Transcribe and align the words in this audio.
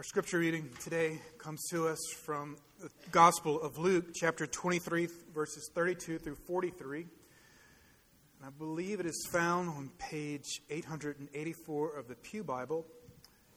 Our 0.00 0.04
scripture 0.04 0.38
reading 0.38 0.70
today 0.82 1.20
comes 1.36 1.62
to 1.72 1.86
us 1.86 1.98
from 2.24 2.56
the 2.80 2.88
Gospel 3.10 3.60
of 3.60 3.76
Luke, 3.76 4.14
chapter 4.14 4.46
23, 4.46 5.08
verses 5.34 5.68
32 5.74 6.16
through 6.16 6.38
43. 6.46 7.00
And 7.00 7.10
I 8.42 8.48
believe 8.48 9.00
it 9.00 9.04
is 9.04 9.28
found 9.30 9.68
on 9.68 9.90
page 9.98 10.62
884 10.70 11.98
of 11.98 12.08
the 12.08 12.14
Pew 12.14 12.42
Bible 12.42 12.86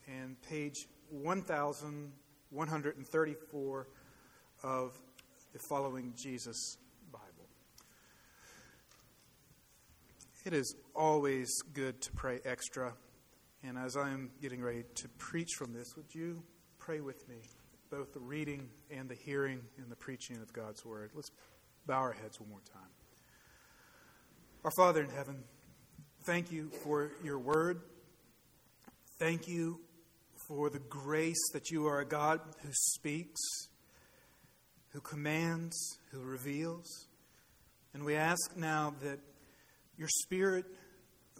and 0.06 0.36
page 0.42 0.86
1134 1.08 3.86
of 4.64 4.92
the 5.54 5.58
Following 5.70 6.12
Jesus 6.14 6.76
Bible. 7.10 7.48
It 10.44 10.52
is 10.52 10.74
always 10.94 11.48
good 11.72 12.02
to 12.02 12.12
pray 12.12 12.40
extra 12.44 12.92
and 13.66 13.78
as 13.78 13.96
I'm 13.96 14.30
getting 14.42 14.62
ready 14.62 14.84
to 14.96 15.08
preach 15.16 15.54
from 15.56 15.72
this, 15.72 15.96
would 15.96 16.14
you 16.14 16.42
pray 16.78 17.00
with 17.00 17.26
me, 17.28 17.36
both 17.90 18.12
the 18.12 18.20
reading 18.20 18.68
and 18.90 19.08
the 19.08 19.14
hearing 19.14 19.60
and 19.78 19.90
the 19.90 19.96
preaching 19.96 20.36
of 20.42 20.52
God's 20.52 20.84
Word? 20.84 21.12
Let's 21.14 21.30
bow 21.86 21.98
our 21.98 22.12
heads 22.12 22.38
one 22.38 22.50
more 22.50 22.60
time. 22.72 22.90
Our 24.64 24.70
Father 24.76 25.02
in 25.02 25.08
heaven, 25.08 25.44
thank 26.24 26.52
you 26.52 26.70
for 26.82 27.10
your 27.22 27.38
Word. 27.38 27.80
Thank 29.18 29.48
you 29.48 29.80
for 30.46 30.68
the 30.68 30.80
grace 30.80 31.50
that 31.54 31.70
you 31.70 31.86
are 31.86 32.00
a 32.00 32.06
God 32.06 32.40
who 32.62 32.68
speaks, 32.70 33.40
who 34.90 35.00
commands, 35.00 35.98
who 36.10 36.20
reveals. 36.20 37.06
And 37.94 38.04
we 38.04 38.14
ask 38.14 38.56
now 38.56 38.94
that 39.02 39.20
your 39.96 40.08
Spirit 40.08 40.66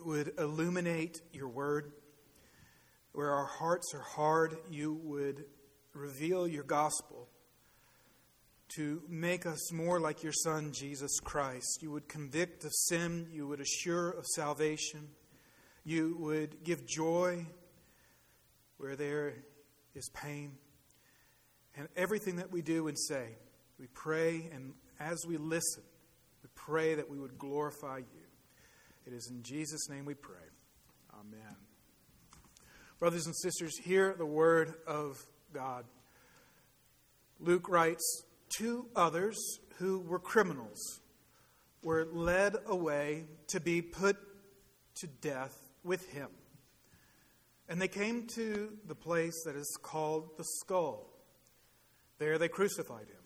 would 0.03 0.33
illuminate 0.39 1.21
your 1.31 1.49
Word 1.49 1.93
where 3.15 3.31
our 3.31 3.47
hearts 3.47 3.95
are 3.95 4.03
hard, 4.03 4.57
you 4.69 5.01
would 5.05 5.45
reveal 5.95 6.49
your 6.49 6.65
gospel 6.65 7.29
to 8.75 9.03
make 9.09 9.47
us 9.47 9.73
more 9.73 10.01
like 10.01 10.25
your 10.25 10.33
Son, 10.33 10.73
Jesus 10.73 11.21
Christ. 11.21 11.79
You 11.81 11.93
would 11.93 12.09
convict 12.09 12.65
of 12.65 12.73
sin, 12.73 13.29
you 13.31 13.47
would 13.47 13.61
assure 13.61 14.11
of 14.11 14.27
salvation, 14.27 15.09
you 15.85 16.17
would 16.19 16.65
give 16.65 16.85
joy 16.87 17.47
where 18.79 18.97
there 18.97 19.35
is 19.95 20.09
pain. 20.09 20.57
And 21.77 21.87
everything 21.97 22.37
that 22.37 22.51
we 22.51 22.63
do 22.63 22.89
and 22.89 22.99
say, 22.99 23.37
we 23.79 23.87
pray, 23.95 24.51
and 24.53 24.75
as 24.99 25.25
we 25.27 25.37
listen, 25.37 25.85
we 26.43 26.49
pray 26.57 26.97
that 26.97 27.09
we 27.09 27.21
would 27.21 27.39
glorify 27.39 27.99
you. 27.99 28.27
It 29.07 29.13
is 29.13 29.31
in 29.31 29.45
Jesus' 29.45 29.89
name 29.89 30.05
we 30.05 30.15
pray. 30.15 30.37
Amen. 31.13 31.64
Brothers 32.99 33.27
and 33.27 33.37
sisters, 33.37 33.77
hear 33.79 34.15
the 34.17 34.27
word 34.27 34.75
of 34.87 35.25
God. 35.53 35.85
Luke 37.41 37.69
writes 37.69 38.25
Two 38.49 38.87
others 38.95 39.37
who 39.79 39.99
were 40.01 40.19
criminals 40.19 41.01
were 41.83 42.07
led 42.13 42.57
away 42.67 43.25
to 43.49 43.61
be 43.61 43.83
put 43.83 44.17
to 44.97 45.07
death 45.07 45.57
with 45.83 46.09
him. 46.11 46.29
And 47.69 47.81
they 47.81 47.89
came 47.89 48.27
to 48.35 48.73
the 48.87 48.95
place 48.95 49.43
that 49.45 49.57
is 49.57 49.79
called 49.83 50.37
the 50.37 50.45
skull. 50.45 51.11
There 52.19 52.39
they 52.39 52.49
crucified 52.49 53.09
him 53.09 53.25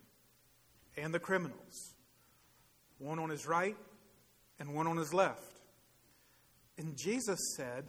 and 1.02 1.14
the 1.14 1.20
criminals, 1.20 1.94
one 2.98 3.18
on 3.18 3.30
his 3.30 3.46
right 3.46 3.76
and 4.58 4.74
one 4.74 4.86
on 4.86 4.96
his 4.96 5.14
left. 5.14 5.60
And 6.76 6.96
Jesus 6.96 7.38
said, 7.56 7.84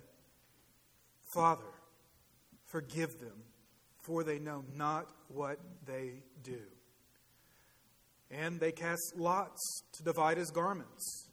Father, 1.33 1.61
forgive 2.65 3.19
them, 3.19 3.43
for 4.01 4.23
they 4.23 4.39
know 4.39 4.63
not 4.75 5.07
what 5.27 5.59
they 5.85 6.23
do. 6.43 6.61
And 8.31 8.59
they 8.59 8.71
cast 8.71 9.13
lots 9.15 9.83
to 9.93 10.03
divide 10.03 10.37
his 10.37 10.51
garments. 10.51 11.29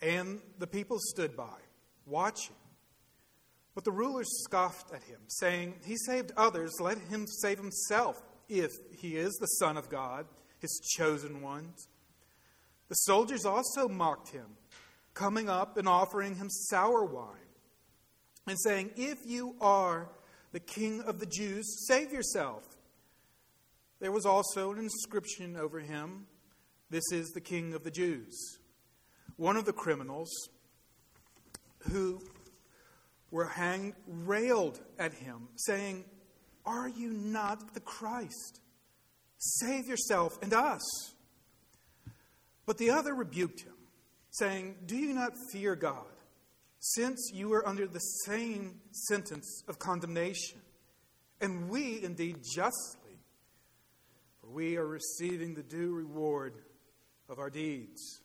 And 0.00 0.40
the 0.58 0.66
people 0.66 0.98
stood 0.98 1.36
by, 1.36 1.58
watching. 2.06 2.56
But 3.74 3.84
the 3.84 3.92
rulers 3.92 4.28
scoffed 4.44 4.92
at 4.94 5.02
him, 5.02 5.20
saying, 5.28 5.74
He 5.84 5.96
saved 5.96 6.32
others, 6.36 6.72
let 6.80 6.98
him 6.98 7.26
save 7.26 7.58
himself, 7.58 8.22
if 8.48 8.70
he 8.98 9.16
is 9.16 9.34
the 9.34 9.46
Son 9.46 9.76
of 9.76 9.90
God, 9.90 10.26
his 10.58 10.80
chosen 10.96 11.42
ones. 11.42 11.88
The 12.88 12.94
soldiers 12.94 13.44
also 13.44 13.88
mocked 13.88 14.30
him, 14.30 14.56
coming 15.12 15.48
up 15.48 15.76
and 15.76 15.88
offering 15.88 16.36
him 16.36 16.48
sour 16.48 17.04
wine 17.04 17.45
and 18.46 18.58
saying, 18.60 18.90
If 18.96 19.18
you 19.26 19.56
are 19.60 20.08
the 20.52 20.60
King 20.60 21.02
of 21.02 21.18
the 21.18 21.26
Jews, 21.26 21.86
save 21.86 22.12
yourself. 22.12 22.64
There 24.00 24.12
was 24.12 24.26
also 24.26 24.72
an 24.72 24.78
inscription 24.78 25.56
over 25.56 25.80
him 25.80 26.26
This 26.90 27.04
is 27.12 27.30
the 27.30 27.40
King 27.40 27.74
of 27.74 27.84
the 27.84 27.90
Jews. 27.90 28.58
One 29.36 29.56
of 29.56 29.64
the 29.64 29.72
criminals 29.72 30.30
who 31.90 32.20
were 33.30 33.46
hanged 33.46 33.94
railed 34.06 34.80
at 34.98 35.12
him, 35.12 35.48
saying, 35.56 36.04
Are 36.64 36.88
you 36.88 37.10
not 37.12 37.74
the 37.74 37.80
Christ? 37.80 38.60
Save 39.38 39.86
yourself 39.86 40.38
and 40.42 40.54
us. 40.54 40.82
But 42.64 42.78
the 42.78 42.90
other 42.90 43.14
rebuked 43.14 43.60
him, 43.60 43.74
saying, 44.30 44.76
Do 44.86 44.96
you 44.96 45.12
not 45.14 45.32
fear 45.52 45.76
God? 45.76 46.15
Since 46.78 47.30
you 47.32 47.52
are 47.52 47.66
under 47.66 47.86
the 47.86 47.98
same 47.98 48.80
sentence 48.90 49.62
of 49.68 49.78
condemnation, 49.78 50.60
and 51.40 51.68
we 51.68 52.02
indeed 52.02 52.36
justly, 52.54 53.18
for 54.40 54.48
we 54.50 54.76
are 54.76 54.86
receiving 54.86 55.54
the 55.54 55.62
due 55.62 55.92
reward 55.92 56.54
of 57.28 57.38
our 57.38 57.50
deeds. 57.50 58.20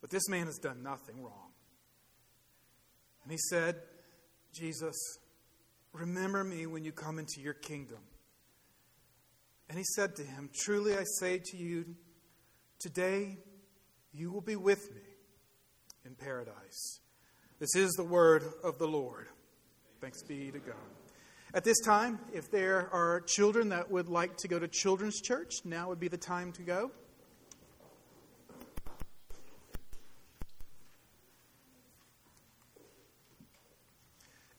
But 0.00 0.10
this 0.10 0.28
man 0.28 0.46
has 0.46 0.58
done 0.58 0.82
nothing 0.82 1.22
wrong. 1.22 1.52
And 3.22 3.30
he 3.30 3.38
said, 3.38 3.76
Jesus, 4.52 4.96
remember 5.92 6.42
me 6.42 6.66
when 6.66 6.84
you 6.84 6.92
come 6.92 7.18
into 7.18 7.40
your 7.40 7.54
kingdom. 7.54 8.00
And 9.68 9.78
he 9.78 9.84
said 9.84 10.16
to 10.16 10.22
him, 10.22 10.50
Truly 10.52 10.96
I 10.96 11.04
say 11.18 11.40
to 11.42 11.56
you, 11.56 11.94
today 12.78 13.38
you 14.12 14.30
will 14.30 14.40
be 14.40 14.56
with 14.56 14.92
me 14.92 15.00
in 16.04 16.14
paradise. 16.14 17.00
This 17.62 17.76
is 17.76 17.92
the 17.92 18.02
word 18.02 18.42
of 18.64 18.78
the 18.78 18.88
Lord. 18.88 19.28
Thanks 20.00 20.20
be 20.24 20.50
to 20.50 20.58
God. 20.58 20.74
At 21.54 21.62
this 21.62 21.78
time, 21.78 22.18
if 22.34 22.50
there 22.50 22.90
are 22.92 23.20
children 23.20 23.68
that 23.68 23.88
would 23.88 24.08
like 24.08 24.36
to 24.38 24.48
go 24.48 24.58
to 24.58 24.66
children's 24.66 25.20
church, 25.20 25.52
now 25.64 25.88
would 25.88 26.00
be 26.00 26.08
the 26.08 26.16
time 26.16 26.50
to 26.54 26.62
go. 26.62 26.90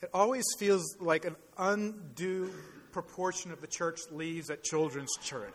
It 0.01 0.09
always 0.13 0.45
feels 0.57 0.95
like 1.01 1.25
an 1.25 1.35
undue 1.57 2.53
proportion 2.93 3.51
of 3.51 3.59
the 3.59 3.67
church 3.67 3.99
leaves 4.11 4.49
at 4.49 4.63
children's 4.63 5.11
church. 5.21 5.53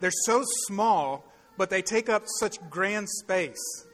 They're 0.00 0.10
so 0.26 0.42
small, 0.66 1.24
but 1.56 1.70
they 1.70 1.80
take 1.80 2.10
up 2.10 2.24
such 2.38 2.58
grand 2.68 3.08
space. 3.08 3.86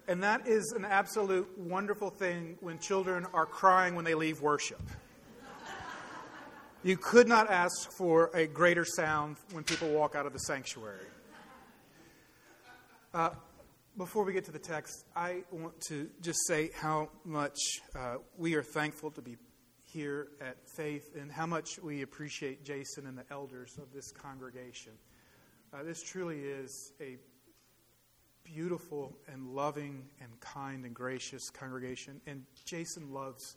And 0.08 0.22
that 0.24 0.48
is 0.48 0.74
an 0.76 0.84
absolute 0.84 1.48
wonderful 1.56 2.10
thing 2.10 2.56
when 2.60 2.80
children 2.80 3.24
are 3.32 3.46
crying 3.46 3.94
when 3.94 4.04
they 4.04 4.14
leave 4.14 4.40
worship. 4.42 4.82
You 6.82 6.96
could 6.96 7.28
not 7.28 7.48
ask 7.48 7.92
for 7.92 8.30
a 8.34 8.48
greater 8.48 8.84
sound 8.84 9.36
when 9.52 9.62
people 9.62 9.88
walk 9.90 10.16
out 10.16 10.26
of 10.26 10.32
the 10.32 10.40
sanctuary. 10.40 11.06
Uh, 13.14 13.30
before 13.96 14.24
we 14.24 14.32
get 14.32 14.44
to 14.46 14.52
the 14.52 14.58
text, 14.58 15.04
I 15.14 15.44
want 15.52 15.80
to 15.82 16.10
just 16.20 16.40
say 16.48 16.70
how 16.74 17.10
much 17.24 17.58
uh, 17.94 18.16
we 18.36 18.54
are 18.54 18.62
thankful 18.62 19.12
to 19.12 19.22
be 19.22 19.36
here 19.84 20.28
at 20.40 20.56
Faith 20.76 21.14
and 21.14 21.30
how 21.30 21.46
much 21.46 21.78
we 21.80 22.02
appreciate 22.02 22.64
Jason 22.64 23.06
and 23.06 23.16
the 23.16 23.24
elders 23.30 23.78
of 23.78 23.92
this 23.92 24.10
congregation. 24.10 24.92
Uh, 25.74 25.82
this 25.82 26.02
truly 26.02 26.40
is 26.40 26.92
a 27.00 27.16
beautiful 28.44 29.16
and 29.32 29.54
loving 29.54 30.04
and 30.20 30.28
kind 30.40 30.84
and 30.84 30.94
gracious 30.94 31.48
congregation. 31.48 32.20
And 32.26 32.42
Jason 32.66 33.10
loves 33.10 33.56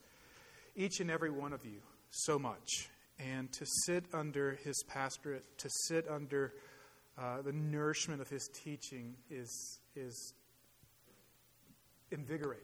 each 0.78 1.02
and 1.02 1.12
every 1.12 1.30
one 1.30 1.52
of 1.52 1.66
you 1.66 1.82
so 2.12 2.40
much. 2.40 2.90
And 3.20 3.52
to 3.52 3.66
sit 3.66 4.06
under 4.14 4.58
his 4.64 4.82
pastorate, 4.88 5.44
to 5.58 5.70
sit 5.88 6.08
under 6.10 6.54
uh, 7.18 7.42
the 7.42 7.52
nourishment 7.52 8.22
of 8.22 8.30
his 8.30 8.50
teaching 8.64 9.16
is, 9.30 9.80
is 9.98 10.34
invigorating. 12.12 12.64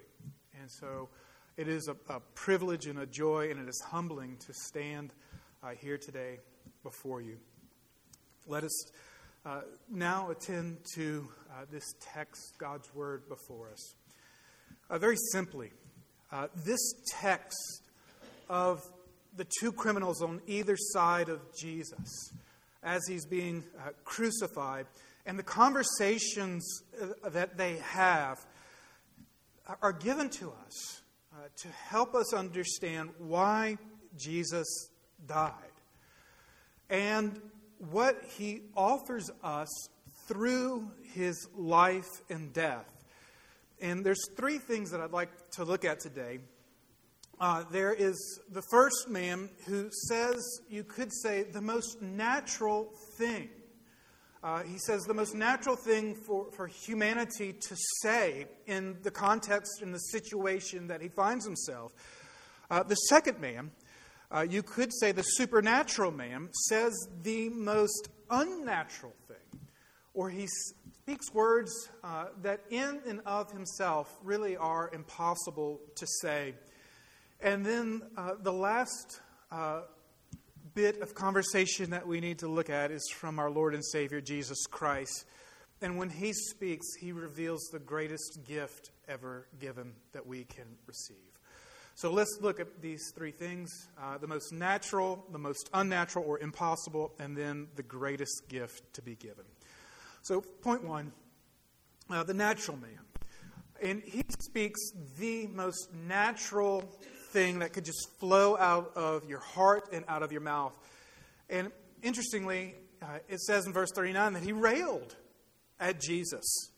And 0.61 0.71
so 0.71 1.09
it 1.57 1.67
is 1.67 1.89
a, 1.89 2.13
a 2.13 2.21
privilege 2.35 2.85
and 2.85 2.99
a 2.99 3.05
joy, 3.05 3.51
and 3.51 3.59
it 3.59 3.67
is 3.67 3.81
humbling 3.85 4.37
to 4.45 4.53
stand 4.53 5.13
uh, 5.61 5.71
here 5.71 5.97
today 5.97 6.39
before 6.83 7.21
you. 7.21 7.37
Let 8.47 8.63
us 8.63 8.91
uh, 9.45 9.61
now 9.89 10.29
attend 10.29 10.77
to 10.95 11.27
uh, 11.49 11.65
this 11.71 11.95
text, 12.13 12.53
God's 12.59 12.93
Word, 12.93 13.27
before 13.27 13.69
us. 13.71 13.95
Uh, 14.89 14.99
very 14.99 15.17
simply, 15.31 15.71
uh, 16.31 16.47
this 16.63 16.93
text 17.07 17.83
of 18.49 18.87
the 19.35 19.47
two 19.59 19.71
criminals 19.71 20.21
on 20.21 20.41
either 20.45 20.75
side 20.77 21.29
of 21.29 21.39
Jesus 21.57 22.33
as 22.83 23.01
he's 23.07 23.25
being 23.25 23.63
uh, 23.79 23.89
crucified 24.03 24.85
and 25.25 25.39
the 25.39 25.43
conversations 25.43 26.83
uh, 27.01 27.29
that 27.29 27.57
they 27.57 27.77
have 27.77 28.37
are 29.81 29.93
given 29.93 30.29
to 30.29 30.51
us 30.65 31.01
to 31.55 31.67
help 31.69 32.13
us 32.13 32.33
understand 32.33 33.09
why 33.17 33.77
Jesus 34.17 34.89
died 35.25 35.53
and 36.89 37.39
what 37.89 38.21
he 38.37 38.61
offers 38.75 39.29
us 39.43 39.89
through 40.27 40.89
his 41.13 41.47
life 41.55 42.09
and 42.29 42.53
death. 42.53 42.85
And 43.81 44.05
there's 44.05 44.29
three 44.37 44.59
things 44.59 44.91
that 44.91 45.01
I'd 45.01 45.11
like 45.11 45.31
to 45.53 45.63
look 45.63 45.83
at 45.83 45.99
today. 45.99 46.39
Uh, 47.39 47.63
there 47.71 47.91
is 47.91 48.39
the 48.51 48.61
first 48.69 49.09
man 49.09 49.49
who 49.65 49.89
says, 50.07 50.61
you 50.69 50.83
could 50.83 51.11
say, 51.11 51.43
the 51.43 51.61
most 51.61 51.99
natural 52.01 52.93
thing. 53.17 53.49
Uh, 54.43 54.61
he 54.63 54.77
says 54.77 55.03
the 55.03 55.13
most 55.13 55.33
natural 55.33 55.75
thing 55.75 56.15
for, 56.15 56.51
for 56.51 56.67
humanity 56.67 57.53
to 57.53 57.75
say 58.01 58.45
in 58.67 58.97
the 59.01 59.11
context, 59.11 59.81
in 59.81 59.91
the 59.91 59.99
situation 59.99 60.87
that 60.87 61.01
he 61.01 61.07
finds 61.07 61.45
himself. 61.45 61.91
Uh, 62.69 62.83
the 62.83 62.95
second 62.95 63.39
man, 63.39 63.71
uh, 64.33 64.45
you 64.49 64.63
could 64.63 64.93
say 64.93 65.11
the 65.11 65.23
supernatural 65.23 66.11
man, 66.11 66.49
says 66.53 66.93
the 67.23 67.49
most 67.49 68.09
unnatural 68.29 69.13
thing, 69.27 69.59
or 70.13 70.29
he 70.29 70.47
speaks 70.47 71.33
words 71.33 71.89
uh, 72.03 72.25
that 72.41 72.61
in 72.69 73.01
and 73.07 73.21
of 73.25 73.51
himself 73.51 74.17
really 74.23 74.55
are 74.55 74.89
impossible 74.93 75.79
to 75.95 76.07
say. 76.21 76.53
And 77.41 77.65
then 77.65 78.03
uh, 78.15 78.35
the 78.41 78.53
last 78.53 79.19
uh, 79.51 79.81
bit 80.73 81.01
of 81.01 81.13
conversation 81.13 81.89
that 81.89 82.07
we 82.07 82.21
need 82.21 82.39
to 82.39 82.47
look 82.47 82.69
at 82.69 82.91
is 82.91 83.09
from 83.13 83.39
our 83.39 83.49
Lord 83.49 83.73
and 83.73 83.83
Savior 83.83 84.21
Jesus 84.21 84.65
Christ. 84.69 85.25
And 85.81 85.97
when 85.97 86.09
he 86.09 86.31
speaks, 86.33 86.85
he 86.99 87.11
reveals 87.11 87.69
the 87.71 87.79
greatest 87.79 88.39
gift 88.47 88.91
ever 89.07 89.47
given 89.59 89.93
that 90.13 90.25
we 90.25 90.43
can 90.43 90.65
receive. 90.85 91.30
So 91.95 92.11
let's 92.11 92.39
look 92.41 92.59
at 92.59 92.81
these 92.81 93.11
three 93.15 93.31
things 93.31 93.89
uh, 94.01 94.17
the 94.17 94.27
most 94.27 94.51
natural, 94.51 95.25
the 95.31 95.37
most 95.37 95.69
unnatural 95.73 96.25
or 96.25 96.39
impossible, 96.39 97.13
and 97.19 97.35
then 97.35 97.67
the 97.75 97.83
greatest 97.83 98.47
gift 98.47 98.93
to 98.93 99.01
be 99.01 99.15
given. 99.15 99.45
So, 100.23 100.41
point 100.41 100.83
one 100.83 101.11
uh, 102.09 102.23
the 102.23 102.33
natural 102.33 102.77
man. 102.77 102.99
And 103.81 104.03
he 104.03 104.23
speaks 104.39 104.79
the 105.17 105.47
most 105.47 105.89
natural 106.07 106.81
thing 107.31 107.59
that 107.59 107.73
could 107.73 107.85
just 107.85 108.09
flow 108.19 108.57
out 108.57 108.91
of 108.95 109.27
your 109.27 109.39
heart 109.39 109.89
and 109.91 110.05
out 110.07 110.21
of 110.21 110.31
your 110.31 110.41
mouth. 110.41 110.73
And 111.49 111.71
interestingly, 112.03 112.75
uh, 113.01 113.19
it 113.27 113.39
says 113.41 113.65
in 113.65 113.73
verse 113.73 113.91
39 113.91 114.33
that 114.33 114.43
he 114.43 114.51
railed 114.51 115.15
at 115.79 115.99
Jesus 115.99 116.69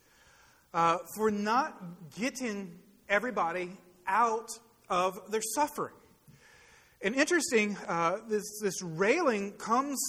uh, 0.74 0.98
for 1.15 1.30
not 1.30 1.81
getting 2.18 2.80
everybody 3.10 3.71
out 4.07 4.50
of 4.89 5.31
their 5.31 5.41
suffering. 5.56 5.94
And 7.01 7.15
interesting, 7.15 7.77
uh, 7.88 8.19
this, 8.30 8.44
this 8.62 8.81
railing 8.81 9.51
comes 9.53 10.00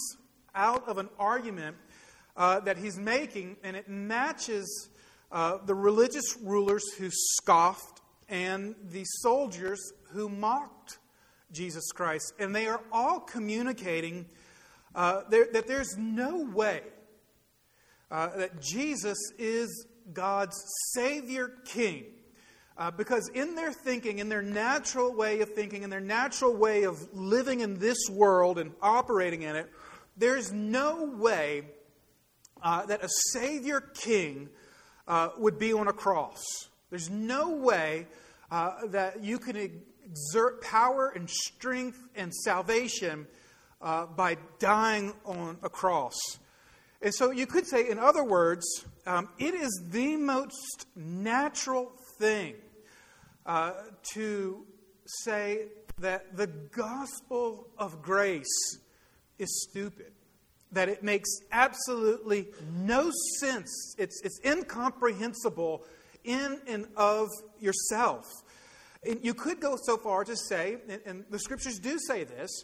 out 0.53 0.87
of 0.87 0.97
an 0.97 1.09
argument 1.19 1.75
uh, 2.37 2.61
that 2.61 2.77
he's 2.77 2.97
making, 2.97 3.57
and 3.63 3.75
it 3.75 3.89
matches 3.89 4.89
uh, 5.31 5.57
the 5.65 5.75
religious 5.75 6.37
rulers 6.41 6.83
who 6.93 7.09
scoffed 7.11 8.01
and 8.29 8.75
the 8.89 9.03
soldiers 9.05 9.79
who 10.11 10.29
mocked 10.29 10.97
Jesus 11.51 11.91
Christ. 11.91 12.33
And 12.39 12.55
they 12.55 12.67
are 12.67 12.81
all 12.91 13.19
communicating 13.19 14.25
uh, 14.93 15.23
there, 15.29 15.47
that 15.51 15.67
there's 15.67 15.97
no 15.97 16.43
way 16.43 16.81
uh, 18.09 18.35
that 18.37 18.61
Jesus 18.61 19.17
is 19.37 19.87
God's 20.13 20.61
Savior 20.93 21.51
King. 21.65 22.05
Uh, 22.77 22.91
because 22.91 23.29
in 23.33 23.55
their 23.55 23.71
thinking, 23.71 24.19
in 24.19 24.27
their 24.27 24.41
natural 24.41 25.13
way 25.13 25.39
of 25.39 25.53
thinking, 25.53 25.83
in 25.83 25.89
their 25.89 26.01
natural 26.01 26.53
way 26.53 26.83
of 26.83 27.07
living 27.13 27.61
in 27.61 27.79
this 27.79 27.97
world 28.09 28.59
and 28.59 28.71
operating 28.81 29.43
in 29.43 29.55
it, 29.55 29.71
there's 30.17 30.51
no 30.51 31.05
way 31.17 31.63
uh, 32.61 32.85
that 32.85 33.03
a 33.03 33.09
Savior 33.31 33.79
King 33.79 34.49
uh, 35.07 35.29
would 35.37 35.57
be 35.57 35.71
on 35.71 35.87
a 35.87 35.93
cross. 35.93 36.43
There's 36.89 37.09
no 37.09 37.51
way 37.51 38.07
uh, 38.51 38.87
that 38.87 39.23
you 39.23 39.39
can 39.39 39.55
exert 40.05 40.61
power 40.61 41.13
and 41.15 41.29
strength 41.29 41.99
and 42.15 42.33
salvation 42.33 43.25
uh, 43.81 44.05
by 44.05 44.37
dying 44.59 45.13
on 45.23 45.57
a 45.63 45.69
cross. 45.69 46.15
And 47.01 47.13
so 47.13 47.31
you 47.31 47.45
could 47.45 47.67
say, 47.67 47.89
in 47.89 47.99
other 47.99 48.23
words, 48.23 48.65
um, 49.05 49.29
it 49.37 49.53
is 49.53 49.81
the 49.91 50.15
most 50.17 50.87
natural 50.95 51.91
thing 52.17 52.55
uh, 53.45 53.73
to 54.13 54.65
say 55.05 55.67
that 55.99 56.35
the 56.35 56.47
gospel 56.47 57.67
of 57.77 58.01
grace 58.01 58.79
is 59.39 59.67
stupid, 59.69 60.11
that 60.71 60.89
it 60.89 61.03
makes 61.03 61.29
absolutely 61.51 62.47
no 62.73 63.11
sense, 63.39 63.95
it's, 63.97 64.21
it's 64.23 64.39
incomprehensible 64.43 65.83
in 66.23 66.59
and 66.67 66.87
of 66.97 67.29
yourself. 67.59 68.25
And 69.07 69.23
you 69.23 69.33
could 69.33 69.59
go 69.59 69.77
so 69.85 69.97
far 69.97 70.23
to 70.23 70.35
say, 70.35 70.77
and, 70.89 71.01
and 71.05 71.25
the 71.29 71.39
scriptures 71.39 71.79
do 71.79 71.97
say 71.99 72.23
this, 72.23 72.63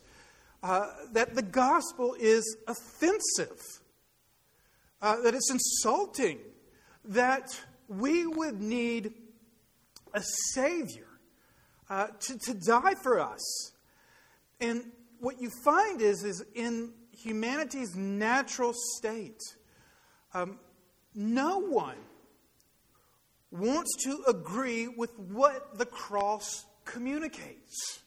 uh, 0.63 0.87
that 1.13 1.35
the 1.35 1.41
gospel 1.41 2.15
is 2.19 2.57
offensive, 2.67 3.61
uh, 5.01 5.21
that 5.21 5.33
it's 5.33 5.51
insulting, 5.51 6.39
that 7.05 7.47
we 7.87 8.25
would 8.25 8.61
need 8.61 9.13
a 10.13 10.21
Savior 10.53 11.07
uh, 11.89 12.07
to, 12.07 12.37
to 12.37 12.53
die 12.53 12.95
for 13.03 13.19
us. 13.19 13.71
And 14.59 14.91
what 15.19 15.41
you 15.41 15.49
find 15.63 16.01
is, 16.01 16.23
is 16.23 16.43
in 16.55 16.93
humanity's 17.11 17.95
natural 17.95 18.73
state, 18.95 19.41
um, 20.33 20.59
no 21.13 21.59
one 21.59 21.97
wants 23.51 23.91
to 24.05 24.23
agree 24.27 24.87
with 24.87 25.17
what 25.19 25.77
the 25.77 25.85
cross 25.85 26.65
communicates. 26.85 28.01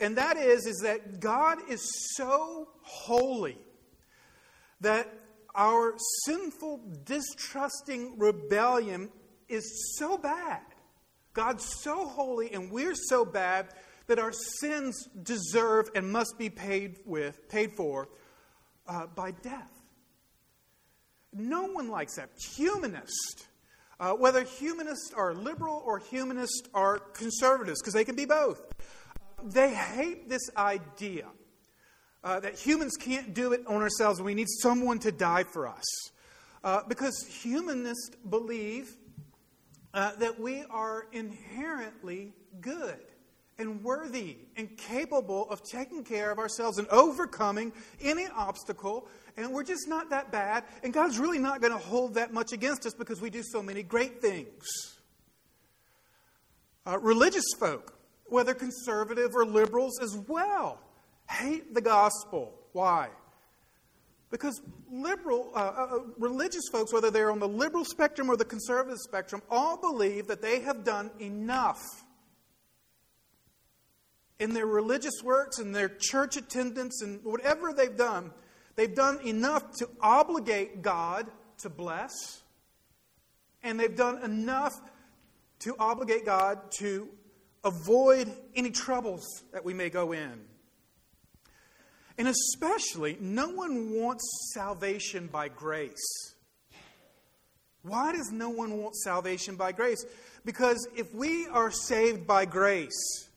And 0.00 0.16
that 0.16 0.36
is, 0.36 0.66
is 0.66 0.80
that 0.82 1.20
God 1.20 1.58
is 1.68 1.82
so 2.16 2.68
holy 2.82 3.58
that 4.80 5.12
our 5.54 5.94
sinful, 6.24 6.80
distrusting 7.04 8.18
rebellion 8.18 9.10
is 9.48 9.96
so 9.98 10.18
bad. 10.18 10.62
God's 11.36 11.64
so 11.82 12.08
holy 12.08 12.52
and 12.52 12.70
we're 12.70 12.94
so 12.94 13.24
bad 13.24 13.68
that 14.08 14.18
our 14.18 14.32
sins 14.32 15.08
deserve 15.22 15.90
and 15.94 16.10
must 16.10 16.38
be 16.38 16.50
paid 16.50 16.98
with, 17.04 17.48
paid 17.48 17.72
for 17.72 18.08
uh, 18.88 19.06
by 19.06 19.30
death. 19.30 19.70
No 21.32 21.66
one 21.66 21.90
likes 21.90 22.16
that. 22.16 22.30
Humanists 22.56 23.46
uh, 23.98 24.12
whether 24.12 24.44
humanists 24.44 25.12
are 25.14 25.34
liberal 25.34 25.82
or 25.84 25.98
humanists 25.98 26.68
are 26.74 26.98
conservatives, 26.98 27.80
because 27.80 27.94
they 27.94 28.04
can 28.04 28.16
be 28.16 28.26
both. 28.26 28.60
They 29.42 29.74
hate 29.74 30.28
this 30.28 30.50
idea 30.56 31.26
uh, 32.22 32.40
that 32.40 32.58
humans 32.58 32.96
can't 32.96 33.32
do 33.32 33.52
it 33.52 33.66
on 33.66 33.82
ourselves 33.82 34.20
we 34.20 34.34
need 34.34 34.48
someone 34.60 34.98
to 35.00 35.12
die 35.12 35.44
for 35.44 35.66
us. 35.66 35.84
Uh, 36.64 36.82
because 36.88 37.24
humanists 37.26 38.16
believe 38.28 38.96
uh, 39.96 40.12
that 40.20 40.38
we 40.38 40.62
are 40.70 41.08
inherently 41.12 42.32
good 42.60 43.00
and 43.58 43.82
worthy 43.82 44.36
and 44.56 44.76
capable 44.76 45.50
of 45.50 45.62
taking 45.64 46.04
care 46.04 46.30
of 46.30 46.38
ourselves 46.38 46.78
and 46.78 46.86
overcoming 46.88 47.72
any 48.00 48.26
obstacle 48.36 49.08
and 49.36 49.52
we're 49.52 49.64
just 49.64 49.86
not 49.86 50.10
that 50.10 50.32
bad, 50.32 50.64
and 50.82 50.92
God's 50.92 51.18
really 51.18 51.38
not 51.38 51.60
going 51.60 51.72
to 51.72 51.78
hold 51.78 52.14
that 52.14 52.32
much 52.32 52.52
against 52.52 52.86
us 52.86 52.94
because 52.94 53.20
we 53.20 53.28
do 53.28 53.42
so 53.42 53.62
many 53.62 53.82
great 53.82 54.22
things. 54.22 54.64
Uh, 56.86 56.98
religious 56.98 57.44
folk, 57.58 57.98
whether 58.26 58.54
conservative 58.54 59.32
or 59.34 59.44
liberals 59.44 60.00
as 60.00 60.16
well, 60.26 60.80
hate 61.28 61.74
the 61.74 61.80
gospel. 61.80 62.54
Why? 62.72 63.08
Because 64.30 64.60
liberal, 64.90 65.50
uh, 65.54 65.58
uh, 65.58 65.88
uh 65.90 65.98
religious 66.18 66.68
folks, 66.72 66.92
whether 66.92 67.10
they're 67.10 67.30
on 67.30 67.38
the 67.38 67.48
liberal 67.48 67.84
spectrum 67.84 68.28
or 68.28 68.36
the 68.36 68.44
conservative 68.44 68.98
spectrum, 68.98 69.42
all 69.50 69.76
believe 69.76 70.26
that 70.26 70.42
they 70.42 70.60
have 70.60 70.84
done 70.84 71.10
enough 71.20 71.82
in 74.38 74.52
their 74.52 74.66
religious 74.66 75.22
works 75.22 75.58
and 75.58 75.74
their 75.74 75.88
church 75.88 76.36
attendance 76.36 77.02
and 77.02 77.24
whatever 77.24 77.72
they've 77.72 77.96
done 77.96 78.32
They've 78.76 78.94
done 78.94 79.20
enough 79.26 79.72
to 79.78 79.88
obligate 80.00 80.82
God 80.82 81.26
to 81.58 81.70
bless, 81.70 82.42
and 83.62 83.80
they've 83.80 83.96
done 83.96 84.22
enough 84.22 84.78
to 85.60 85.74
obligate 85.78 86.26
God 86.26 86.70
to 86.78 87.08
avoid 87.64 88.30
any 88.54 88.70
troubles 88.70 89.24
that 89.52 89.64
we 89.64 89.72
may 89.72 89.88
go 89.88 90.12
in. 90.12 90.44
And 92.18 92.28
especially, 92.28 93.18
no 93.20 93.48
one 93.48 93.92
wants 93.92 94.24
salvation 94.54 95.28
by 95.30 95.48
grace. 95.48 96.34
Why 97.82 98.12
does 98.12 98.30
no 98.32 98.48
one 98.48 98.78
want 98.78 98.96
salvation 98.96 99.56
by 99.56 99.72
grace? 99.72 100.04
Because 100.44 100.88
if 100.96 101.14
we 101.14 101.46
are 101.46 101.70
saved 101.70 102.26
by 102.26 102.44
grace, 102.44 103.28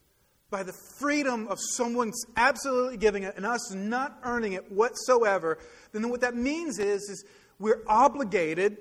by 0.49 0.63
the 0.63 0.73
freedom 0.97 1.47
of 1.47 1.59
someone's 1.59 2.25
absolutely 2.35 2.97
giving 2.97 3.23
it 3.23 3.35
and 3.35 3.45
us 3.45 3.71
not 3.73 4.17
earning 4.23 4.53
it 4.53 4.71
whatsoever, 4.71 5.59
then 5.91 6.09
what 6.09 6.21
that 6.21 6.35
means 6.35 6.79
is, 6.79 7.03
is 7.03 7.25
we're 7.59 7.83
obligated 7.87 8.77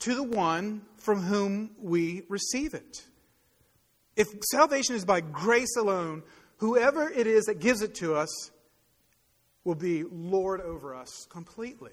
to 0.00 0.14
the 0.14 0.22
one 0.22 0.82
from 0.96 1.20
whom 1.20 1.70
we 1.80 2.22
receive 2.28 2.72
it. 2.72 3.04
If 4.16 4.28
salvation 4.52 4.94
is 4.94 5.04
by 5.04 5.20
grace 5.20 5.76
alone, 5.76 6.22
whoever 6.58 7.10
it 7.10 7.26
is 7.26 7.44
that 7.44 7.58
gives 7.58 7.82
it 7.82 7.94
to 7.96 8.14
us 8.14 8.50
will 9.64 9.74
be 9.74 10.04
Lord 10.04 10.60
over 10.60 10.94
us 10.94 11.26
completely. 11.30 11.92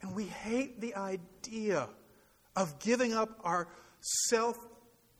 And 0.00 0.14
we 0.14 0.24
hate 0.24 0.80
the 0.80 0.94
idea 0.94 1.88
of 2.54 2.78
giving 2.78 3.12
up 3.12 3.38
our 3.44 3.68
self 4.28 4.56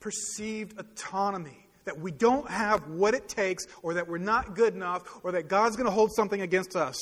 perceived 0.00 0.78
autonomy, 0.78 1.68
that 1.84 1.98
we 1.98 2.10
don't 2.10 2.48
have 2.48 2.86
what 2.88 3.14
it 3.14 3.28
takes, 3.28 3.66
or 3.82 3.94
that 3.94 4.08
we're 4.08 4.18
not 4.18 4.54
good 4.54 4.74
enough, 4.74 5.02
or 5.22 5.32
that 5.32 5.48
God's 5.48 5.76
going 5.76 5.86
to 5.86 5.92
hold 5.92 6.12
something 6.14 6.40
against 6.40 6.76
us. 6.76 6.96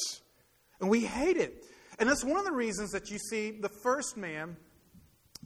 And 0.81 0.89
we 0.89 1.05
hate 1.05 1.37
it. 1.37 1.65
And 1.99 2.09
that's 2.09 2.25
one 2.25 2.39
of 2.39 2.45
the 2.45 2.53
reasons 2.53 2.91
that 2.91 3.11
you 3.11 3.19
see 3.19 3.51
the 3.51 3.69
first 3.69 4.17
man, 4.17 4.57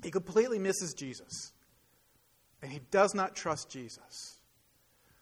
he 0.02 0.10
completely 0.10 0.58
misses 0.58 0.94
Jesus. 0.94 1.52
And 2.62 2.72
he 2.72 2.80
does 2.90 3.14
not 3.14 3.36
trust 3.36 3.70
Jesus. 3.70 4.40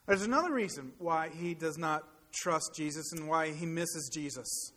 There's 0.07 0.23
another 0.23 0.53
reason 0.53 0.93
why 0.99 1.29
he 1.29 1.55
does 1.55 1.77
not 1.77 2.05
trust 2.33 2.75
Jesus 2.75 3.13
and 3.13 3.29
why 3.29 3.53
he 3.53 3.67
misses 3.67 4.11
Jesus. 4.13 4.73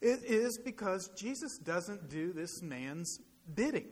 It 0.00 0.24
is 0.24 0.58
because 0.64 1.10
Jesus 1.16 1.58
doesn't 1.58 2.08
do 2.08 2.32
this 2.32 2.62
man's 2.62 3.18
bidding. 3.54 3.88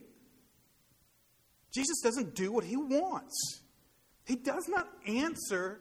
Jesus 1.75 2.01
doesn't 2.03 2.35
do 2.35 2.53
what 2.53 2.65
he 2.65 2.77
wants. 2.77 3.63
He 4.25 4.37
does 4.37 4.69
not 4.69 4.89
answer 5.07 5.81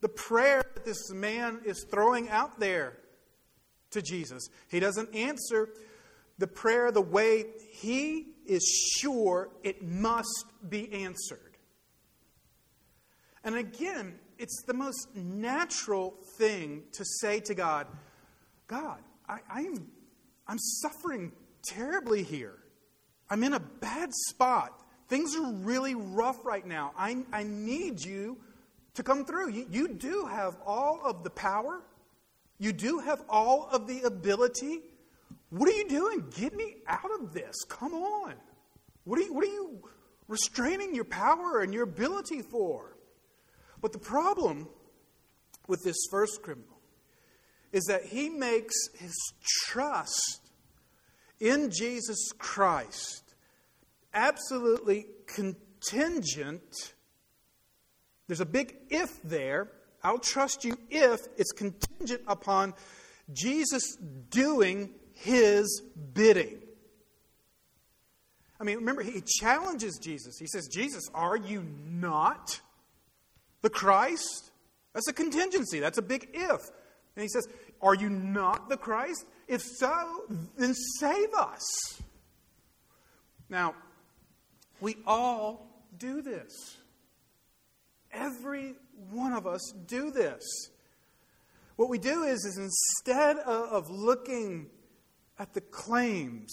the 0.00 0.08
prayer 0.08 0.62
that 0.74 0.84
this 0.84 1.12
man 1.12 1.60
is 1.64 1.84
throwing 1.90 2.28
out 2.28 2.58
there 2.60 2.98
to 3.90 4.00
Jesus. 4.02 4.48
He 4.70 4.80
doesn't 4.80 5.14
answer 5.14 5.70
the 6.38 6.46
prayer 6.46 6.92
the 6.92 7.02
way 7.02 7.46
he 7.72 8.28
is 8.46 8.62
sure 8.98 9.50
it 9.62 9.82
must 9.82 10.46
be 10.68 10.92
answered. 10.92 11.56
And 13.44 13.56
again, 13.56 14.18
it's 14.38 14.62
the 14.66 14.74
most 14.74 15.14
natural 15.14 16.14
thing 16.36 16.84
to 16.92 17.04
say 17.20 17.40
to 17.40 17.54
God, 17.54 17.86
God, 18.66 18.98
I, 19.28 19.38
I 19.50 19.60
am 19.62 19.90
I'm 20.48 20.58
suffering 20.58 21.32
terribly 21.62 22.22
here. 22.22 22.56
I'm 23.28 23.44
in 23.44 23.52
a 23.52 23.60
bad 23.60 24.10
spot. 24.28 24.72
Things 25.08 25.36
are 25.36 25.52
really 25.52 25.94
rough 25.94 26.44
right 26.44 26.66
now. 26.66 26.92
I, 26.96 27.24
I 27.32 27.42
need 27.42 28.02
you 28.02 28.38
to 28.94 29.02
come 29.02 29.26
through. 29.26 29.50
You, 29.50 29.66
you 29.70 29.88
do 29.88 30.26
have 30.26 30.56
all 30.64 31.00
of 31.04 31.22
the 31.22 31.30
power, 31.30 31.82
you 32.58 32.72
do 32.72 32.98
have 32.98 33.22
all 33.28 33.68
of 33.70 33.86
the 33.86 34.02
ability. 34.02 34.80
What 35.50 35.68
are 35.68 35.72
you 35.72 35.88
doing? 35.88 36.24
Get 36.34 36.54
me 36.54 36.76
out 36.86 37.10
of 37.20 37.32
this. 37.32 37.54
Come 37.68 37.94
on. 37.94 38.34
What 39.04 39.18
are 39.18 39.22
you, 39.22 39.32
what 39.32 39.44
are 39.44 39.48
you 39.52 39.78
restraining 40.26 40.94
your 40.94 41.04
power 41.04 41.60
and 41.60 41.72
your 41.72 41.84
ability 41.84 42.42
for? 42.42 42.96
But 43.80 43.92
the 43.92 43.98
problem 43.98 44.68
with 45.66 45.84
this 45.84 45.96
first 46.10 46.42
criminal 46.42 46.78
is 47.72 47.84
that 47.84 48.04
he 48.04 48.28
makes 48.28 48.74
his 48.98 49.14
trust 49.66 50.50
in 51.40 51.70
Jesus 51.70 52.32
Christ 52.38 53.34
absolutely 54.14 55.06
contingent. 55.26 56.94
There's 58.26 58.40
a 58.40 58.46
big 58.46 58.74
if 58.90 59.22
there. 59.22 59.68
I'll 60.02 60.18
trust 60.18 60.64
you 60.64 60.78
if 60.90 61.20
it's 61.36 61.52
contingent 61.52 62.22
upon 62.26 62.74
Jesus 63.32 63.96
doing 64.30 64.90
his 65.12 65.82
bidding. 66.14 66.58
I 68.60 68.64
mean, 68.64 68.76
remember, 68.78 69.02
he 69.02 69.22
challenges 69.40 69.98
Jesus. 70.02 70.36
He 70.38 70.46
says, 70.46 70.68
Jesus, 70.68 71.04
are 71.14 71.36
you 71.36 71.64
not 71.86 72.60
the 73.62 73.70
Christ? 73.70 74.50
That's 74.94 75.08
a 75.08 75.12
contingency. 75.12 75.80
That's 75.80 75.98
a 75.98 76.02
big 76.02 76.28
if. 76.32 76.70
And 77.16 77.22
he 77.22 77.28
says, 77.28 77.48
Are 77.80 77.94
you 77.94 78.10
not 78.10 78.68
the 78.68 78.76
Christ? 78.76 79.26
If 79.46 79.62
so, 79.62 80.24
then 80.56 80.74
save 80.98 81.32
us. 81.34 82.00
Now, 83.48 83.74
we 84.80 84.96
all 85.06 85.84
do 85.96 86.22
this. 86.22 86.76
Every 88.12 88.74
one 89.10 89.32
of 89.32 89.46
us 89.46 89.72
do 89.86 90.10
this. 90.10 90.42
What 91.76 91.88
we 91.88 91.98
do 91.98 92.24
is, 92.24 92.44
is 92.44 92.58
instead 92.58 93.38
of 93.38 93.88
looking 93.90 94.66
at 95.38 95.54
the 95.54 95.60
claims 95.60 96.52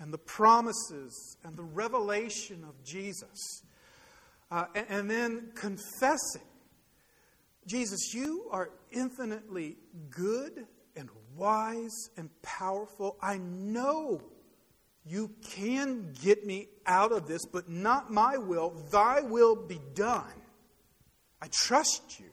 and 0.00 0.12
the 0.12 0.18
promises 0.18 1.36
and 1.44 1.56
the 1.56 1.62
revelation 1.62 2.64
of 2.68 2.82
Jesus, 2.84 3.62
uh, 4.54 4.66
and, 4.76 4.86
and 4.88 5.10
then 5.10 5.50
confessing, 5.56 6.46
Jesus, 7.66 8.14
you 8.14 8.46
are 8.52 8.70
infinitely 8.92 9.76
good 10.10 10.64
and 10.94 11.08
wise 11.34 12.10
and 12.16 12.30
powerful. 12.42 13.16
I 13.20 13.38
know 13.38 14.22
you 15.04 15.32
can 15.50 16.12
get 16.22 16.46
me 16.46 16.68
out 16.86 17.10
of 17.10 17.26
this, 17.26 17.44
but 17.52 17.68
not 17.68 18.12
my 18.12 18.36
will. 18.36 18.70
Thy 18.92 19.22
will 19.22 19.56
be 19.56 19.80
done. 19.94 20.42
I 21.42 21.48
trust 21.50 22.20
you. 22.20 22.30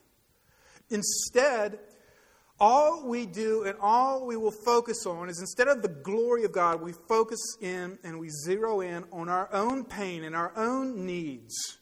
Instead, 0.92 1.80
all 2.60 3.08
we 3.08 3.26
do 3.26 3.64
and 3.64 3.80
all 3.82 4.28
we 4.28 4.38
will 4.38 4.54
focus 4.64 5.08
on 5.08 5.28
is 5.28 5.40
instead 5.40 5.68
of 5.68 5.82
the 5.82 5.88
glory 5.88 6.44
of 6.44 6.52
God, 6.52 6.84
we 6.84 6.94
focus 7.08 7.40
in 7.62 7.98
and 8.04 8.20
we 8.20 8.30
zero 8.30 8.82
in 8.82 9.06
on 9.12 9.28
our 9.28 9.52
own 9.52 9.86
pain 9.86 10.24
and 10.24 10.36
our 10.36 10.54
own 10.56 11.04
needs. 11.08 11.81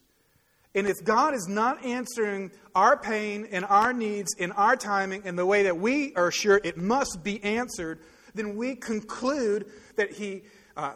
And 0.75 0.85
if 0.85 1.03
God 1.03 1.33
is 1.33 1.47
not 1.47 1.83
answering 1.83 2.51
our 2.75 2.95
pain 2.95 3.47
and 3.51 3.65
our 3.65 3.91
needs 3.91 4.35
in 4.38 4.51
our 4.51 4.75
timing 4.75 5.25
in 5.25 5.35
the 5.35 5.45
way 5.45 5.63
that 5.63 5.77
we 5.77 6.13
are 6.15 6.31
sure 6.31 6.61
it 6.63 6.77
must 6.77 7.23
be 7.23 7.43
answered, 7.43 7.99
then 8.35 8.55
we 8.55 8.75
conclude 8.75 9.65
that 9.95 10.11
He 10.11 10.43
uh, 10.77 10.93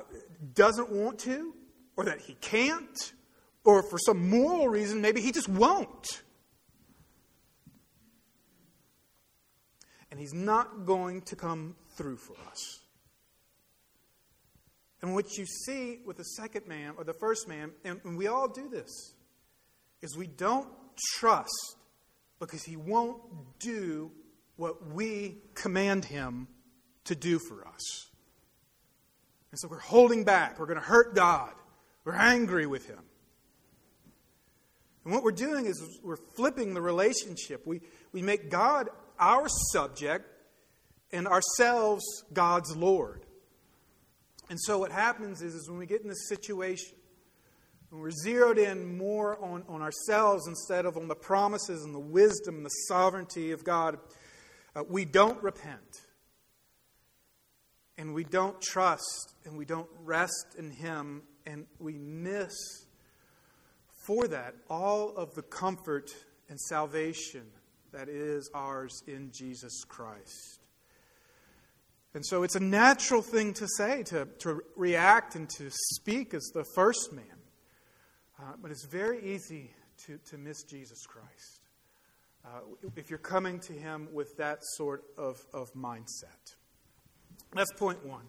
doesn't 0.54 0.92
want 0.92 1.20
to, 1.20 1.56
or 1.98 2.06
that 2.06 2.22
He 2.22 2.36
can't, 2.36 3.14
or 3.64 3.82
for 3.90 3.98
some 3.98 4.30
moral 4.30 4.68
reason, 4.68 5.02
maybe 5.02 5.22
He 5.22 5.32
just 5.32 5.50
won't. 5.50 6.22
And 10.12 10.20
He's 10.20 10.34
not 10.34 10.86
going 10.86 11.22
to 11.24 11.36
come 11.36 11.76
through 11.96 12.18
for 12.18 12.36
us. 12.52 12.80
And 15.02 15.16
what 15.16 15.36
you 15.36 15.48
see 15.48 16.00
with 16.06 16.18
the 16.18 16.24
second 16.24 16.68
man, 16.68 16.94
or 16.96 17.04
the 17.04 17.16
first 17.16 17.48
man, 17.48 17.72
and 17.84 18.16
we 18.16 18.28
all 18.28 18.48
do 18.48 18.70
this 18.70 19.16
is 20.04 20.16
we 20.16 20.28
don't 20.28 20.68
trust 21.16 21.78
because 22.40 22.64
he 22.64 22.76
won't 22.76 23.22
do 23.58 24.12
what 24.58 24.92
we 24.92 25.38
command 25.56 26.06
him 26.06 26.48
to 27.06 27.16
do 27.16 27.40
for 27.40 27.66
us. 27.68 28.10
And 29.52 29.60
so 29.60 29.68
we're 29.68 29.80
holding 29.80 30.26
back. 30.26 30.60
We're 30.60 30.66
going 30.66 30.80
to 30.80 30.86
hurt 30.86 31.16
God. 31.16 31.54
We're 32.04 32.16
angry 32.16 32.68
with 32.68 32.88
him. 32.88 33.00
And 35.06 35.14
what 35.14 35.24
we're 35.24 35.32
doing 35.32 35.66
is 35.66 35.82
we're 36.04 36.18
flipping 36.36 36.74
the 36.74 36.82
relationship. 36.82 37.66
We, 37.66 37.82
we 38.12 38.22
make 38.22 38.50
God 38.50 38.90
our 39.20 39.48
subject 39.72 40.26
and 41.12 41.28
ourselves 41.28 42.04
God's 42.34 42.76
Lord. 42.76 43.26
And 44.50 44.60
so 44.60 44.80
what 44.80 44.92
happens 44.92 45.42
is, 45.42 45.56
is 45.56 45.70
when 45.70 45.80
we 45.80 45.86
get 45.86 46.02
in 46.02 46.10
this 46.10 46.28
situation 46.28 46.98
when 47.94 48.02
we're 48.02 48.10
zeroed 48.10 48.58
in 48.58 48.98
more 48.98 49.38
on, 49.40 49.64
on 49.70 49.84
ourselves 49.84 50.48
instead 50.48 50.88
of 50.88 50.98
on 50.98 51.08
the 51.08 51.16
promises 51.16 51.84
and 51.84 51.94
the 51.94 52.00
wisdom 52.00 52.56
and 52.56 52.66
the 52.66 52.70
sovereignty 52.88 53.52
of 53.52 53.64
God, 53.64 54.00
uh, 54.76 54.84
we 54.90 55.06
don't 55.06 55.42
repent. 55.44 56.02
And 58.00 58.16
we 58.16 58.24
don't 58.24 58.60
trust 58.60 59.36
and 59.46 59.56
we 59.56 59.66
don't 59.66 59.90
rest 60.04 60.56
in 60.58 60.72
Him, 60.72 61.22
and 61.46 61.68
we 61.78 62.00
miss 62.00 62.56
for 64.08 64.28
that 64.28 64.56
all 64.72 65.16
of 65.16 65.36
the 65.36 65.44
comfort 65.44 66.10
and 66.50 66.60
salvation 66.60 67.44
that 67.92 68.10
is 68.10 68.50
ours 68.56 69.04
in 69.06 69.30
Jesus 69.32 69.84
Christ. 69.88 70.62
And 72.16 72.26
so 72.26 72.42
it's 72.42 72.56
a 72.56 72.60
natural 72.60 73.22
thing 73.22 73.54
to 73.54 73.68
say, 73.78 74.02
to, 74.08 74.28
to 74.40 74.64
react 74.76 75.36
and 75.36 75.48
to 75.58 75.70
speak 75.70 76.34
as 76.34 76.50
the 76.56 76.66
first 76.74 77.14
man. 77.14 77.33
Uh, 78.40 78.54
but 78.62 78.72
it's 78.72 78.86
very 78.86 79.24
easy 79.34 79.72
to, 80.06 80.18
to 80.30 80.38
miss 80.38 80.64
Jesus 80.64 81.06
Christ 81.06 81.62
uh, 82.46 82.60
if 82.96 83.10
you're 83.10 83.20
coming 83.20 83.60
to 83.62 83.74
Him 83.74 84.08
with 84.12 84.36
that 84.38 84.60
sort 84.62 85.04
of, 85.18 85.38
of 85.54 85.74
mindset. 85.74 86.56
That's 87.56 87.72
point 87.74 88.04
one. 88.06 88.26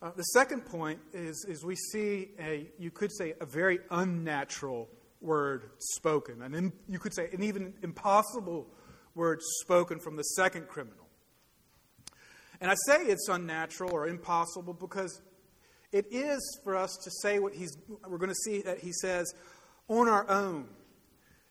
Uh, 0.00 0.10
the 0.16 0.22
second 0.22 0.64
point 0.64 1.00
is, 1.12 1.44
is 1.48 1.64
we 1.64 1.74
see 1.74 2.30
a, 2.40 2.68
you 2.78 2.90
could 2.90 3.12
say, 3.12 3.34
a 3.40 3.46
very 3.46 3.80
unnatural 3.90 4.88
word 5.20 5.70
spoken. 5.78 6.42
And 6.42 6.72
you 6.88 6.98
could 6.98 7.14
say 7.14 7.28
an 7.32 7.42
even 7.42 7.74
impossible 7.82 8.66
word 9.14 9.40
spoken 9.60 9.98
from 9.98 10.16
the 10.16 10.22
second 10.22 10.68
criminal. 10.68 11.08
And 12.60 12.70
I 12.70 12.74
say 12.86 13.04
it's 13.04 13.28
unnatural 13.28 13.92
or 13.92 14.06
impossible 14.06 14.74
because 14.74 15.20
it 15.92 16.06
is 16.10 16.60
for 16.64 16.76
us 16.76 16.96
to 17.04 17.10
say 17.10 17.38
what 17.38 17.54
he's, 17.54 17.76
we're 18.06 18.18
going 18.18 18.28
to 18.30 18.34
see 18.34 18.62
that 18.62 18.78
he 18.78 18.92
says, 18.92 19.34
on 19.88 20.08
our 20.08 20.28
own. 20.30 20.68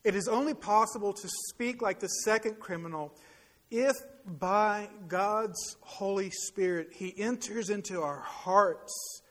It 0.03 0.15
is 0.15 0.27
only 0.27 0.53
possible 0.53 1.13
to 1.13 1.27
speak 1.49 1.81
like 1.81 1.99
the 1.99 2.07
second 2.07 2.59
criminal 2.59 3.13
if 3.69 3.95
by 4.25 4.89
God's 5.07 5.75
Holy 5.81 6.29
Spirit 6.29 6.89
he 6.93 7.13
enters 7.17 7.69
into 7.69 8.01
our 8.01 8.21
hearts 8.21 9.21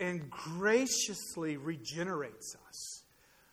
and 0.00 0.30
graciously 0.30 1.56
regenerates 1.56 2.56
us, 2.68 3.02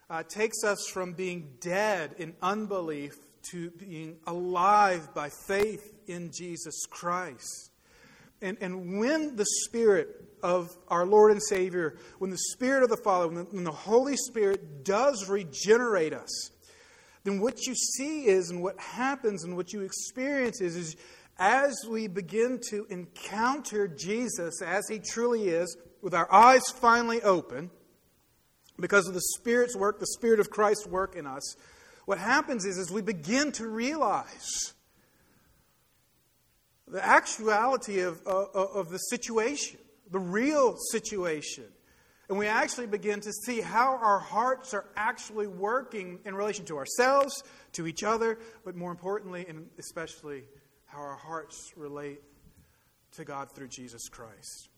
uh, 0.10 0.24
takes 0.24 0.64
us 0.64 0.88
from 0.88 1.14
being 1.14 1.50
dead 1.60 2.16
in 2.18 2.36
unbelief 2.42 3.14
to 3.52 3.72
being 3.72 4.18
alive 4.26 5.14
by 5.14 5.30
faith 5.48 5.94
in 6.08 6.32
Jesus 6.32 6.86
Christ. 6.90 7.72
And, 8.42 8.58
and 8.62 9.00
when 9.00 9.36
the 9.36 9.46
Spirit 9.66 10.35
of 10.46 10.78
our 10.90 11.08
Lord 11.08 11.32
and 11.32 11.42
Savior, 11.42 11.98
when 12.20 12.30
the 12.30 12.38
Spirit 12.38 12.84
of 12.84 12.90
the 12.90 12.98
Father, 12.98 13.28
when 13.28 13.38
the, 13.38 13.44
when 13.46 13.64
the 13.64 13.72
Holy 13.72 14.16
Spirit 14.16 14.86
does 14.86 15.28
regenerate 15.28 16.14
us, 16.14 16.52
then 17.24 17.40
what 17.42 17.66
you 17.66 17.74
see 17.74 18.28
is, 18.28 18.52
and 18.52 18.62
what 18.62 18.80
happens, 18.80 19.44
and 19.44 19.58
what 19.58 19.74
you 19.74 19.82
experience 19.82 20.62
is, 20.62 20.76
is 20.76 20.96
as 21.40 21.76
we 21.90 22.06
begin 22.06 22.60
to 22.70 22.86
encounter 22.92 23.88
Jesus 23.88 24.62
as 24.62 24.88
He 24.88 25.00
truly 25.00 25.48
is, 25.48 25.76
with 26.04 26.14
our 26.14 26.32
eyes 26.32 26.70
finally 26.70 27.24
open, 27.24 27.72
because 28.80 29.08
of 29.08 29.16
the 29.16 29.24
Spirit's 29.40 29.76
work, 29.76 30.00
the 30.00 30.06
Spirit 30.06 30.40
of 30.40 30.52
Christ's 30.52 30.86
work 30.86 31.16
in 31.16 31.26
us, 31.26 31.56
what 32.06 32.20
happens 32.20 32.66
is, 32.66 32.78
is 32.78 32.92
we 32.92 33.02
begin 33.02 33.52
to 33.54 33.68
realize 33.68 34.76
the 36.88 37.04
actuality 37.04 38.02
of, 38.02 38.22
of, 38.28 38.54
of 38.54 38.90
the 38.90 39.00
situation, 39.00 39.80
the 40.12 40.20
real 40.20 40.76
situation. 40.92 41.66
And 42.28 42.38
we 42.40 42.48
actually 42.48 42.88
begin 42.88 43.22
to 43.22 43.32
see 43.32 43.62
how 43.62 43.98
our 44.02 44.20
hearts 44.20 44.74
are 44.74 44.86
actually 44.96 45.48
working 45.48 46.20
in 46.26 46.34
relation 46.36 46.66
to 46.66 46.78
ourselves, 46.78 47.44
to 47.74 47.86
each 47.86 48.04
other, 48.04 48.40
but 48.64 48.76
more 48.76 48.92
importantly, 48.92 49.46
and 49.48 49.68
especially 49.78 50.44
how 50.86 51.00
our 51.00 51.18
hearts 51.18 51.72
relate 51.76 52.22
to 53.12 53.26
God 53.26 53.52
through 53.52 53.68
Jesus 53.68 54.10
Christ. 54.10 54.70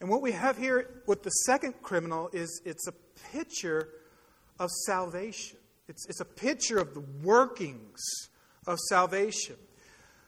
And 0.00 0.08
what 0.08 0.22
we 0.22 0.32
have 0.32 0.56
here 0.56 1.02
with 1.06 1.22
the 1.22 1.30
second 1.30 1.74
criminal 1.82 2.30
is 2.32 2.62
it's 2.64 2.86
a 2.86 2.92
picture 3.32 3.88
of 4.58 4.70
salvation. 4.70 5.58
It's, 5.88 6.06
it's 6.08 6.20
a 6.20 6.24
picture 6.24 6.78
of 6.78 6.94
the 6.94 7.04
workings 7.22 8.00
of 8.66 8.78
salvation. 8.88 9.56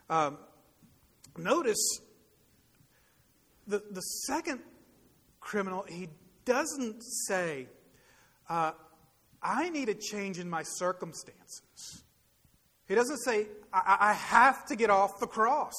Um, 0.08 0.38
notice 1.36 2.00
the, 3.68 3.82
the 3.90 4.00
second 4.00 4.60
criminal, 5.40 5.84
he 5.88 6.08
doesn't 6.44 7.02
say, 7.26 7.68
uh, 8.48 8.72
I 9.42 9.68
need 9.68 9.88
a 9.88 9.94
change 9.94 10.38
in 10.38 10.48
my 10.50 10.62
circumstances. 10.62 12.02
He 12.88 12.94
doesn't 12.94 13.18
say, 13.18 13.46
I, 13.72 13.96
I 14.00 14.12
have 14.14 14.66
to 14.66 14.76
get 14.76 14.90
off 14.90 15.20
the 15.20 15.26
cross. 15.26 15.74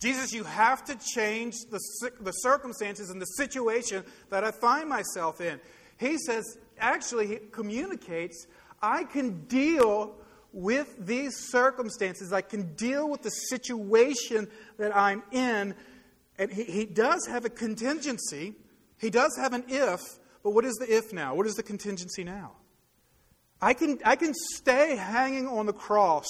Jesus, 0.00 0.32
you 0.32 0.44
have 0.44 0.84
to 0.84 0.96
change 1.14 1.54
the, 1.70 1.80
the 2.20 2.32
circumstances 2.32 3.10
and 3.10 3.20
the 3.20 3.26
situation 3.26 4.04
that 4.30 4.44
I 4.44 4.50
find 4.50 4.88
myself 4.88 5.40
in. 5.40 5.58
He 5.98 6.18
says, 6.18 6.58
actually, 6.78 7.26
he 7.26 7.36
communicates, 7.50 8.46
I 8.80 9.04
can 9.04 9.46
deal 9.46 10.14
with 10.52 10.94
these 10.98 11.36
circumstances. 11.50 12.32
I 12.32 12.40
can 12.40 12.74
deal 12.76 13.10
with 13.10 13.22
the 13.22 13.30
situation 13.30 14.48
that 14.78 14.96
I'm 14.96 15.22
in. 15.30 15.74
And 16.38 16.52
he, 16.52 16.64
he 16.64 16.84
does 16.84 17.26
have 17.26 17.44
a 17.44 17.50
contingency. 17.50 18.54
He 18.98 19.10
does 19.10 19.36
have 19.40 19.52
an 19.52 19.64
if, 19.68 20.00
but 20.42 20.50
what 20.50 20.64
is 20.64 20.74
the 20.74 20.94
if 20.94 21.12
now? 21.12 21.34
What 21.34 21.46
is 21.46 21.54
the 21.54 21.62
contingency 21.62 22.24
now? 22.24 22.52
I 23.60 23.74
can, 23.74 23.98
I 24.04 24.16
can 24.16 24.34
stay 24.34 24.96
hanging 24.96 25.48
on 25.48 25.66
the 25.66 25.72
cross 25.72 26.28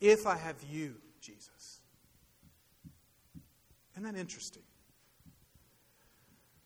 if 0.00 0.26
I 0.26 0.36
have 0.36 0.56
you, 0.70 0.96
Jesus. 1.20 1.82
Isn't 3.92 4.04
that 4.04 4.18
interesting? 4.18 4.62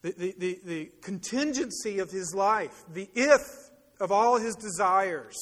The, 0.02 0.12
the, 0.12 0.34
the, 0.38 0.60
the 0.64 0.90
contingency 1.02 1.98
of 1.98 2.10
his 2.10 2.34
life, 2.34 2.84
the 2.92 3.10
if 3.14 3.40
of 3.98 4.12
all 4.12 4.38
his 4.38 4.54
desires, 4.54 5.36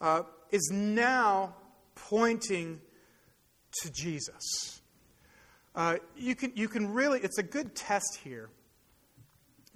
uh, 0.00 0.22
is 0.50 0.70
now 0.72 1.56
pointing 1.94 2.80
to 3.82 3.92
Jesus. 3.92 4.77
Uh, 5.74 5.96
you, 6.16 6.34
can, 6.34 6.52
you 6.54 6.68
can 6.68 6.92
really, 6.92 7.20
it's 7.20 7.38
a 7.38 7.42
good 7.42 7.74
test 7.74 8.18
here. 8.22 8.50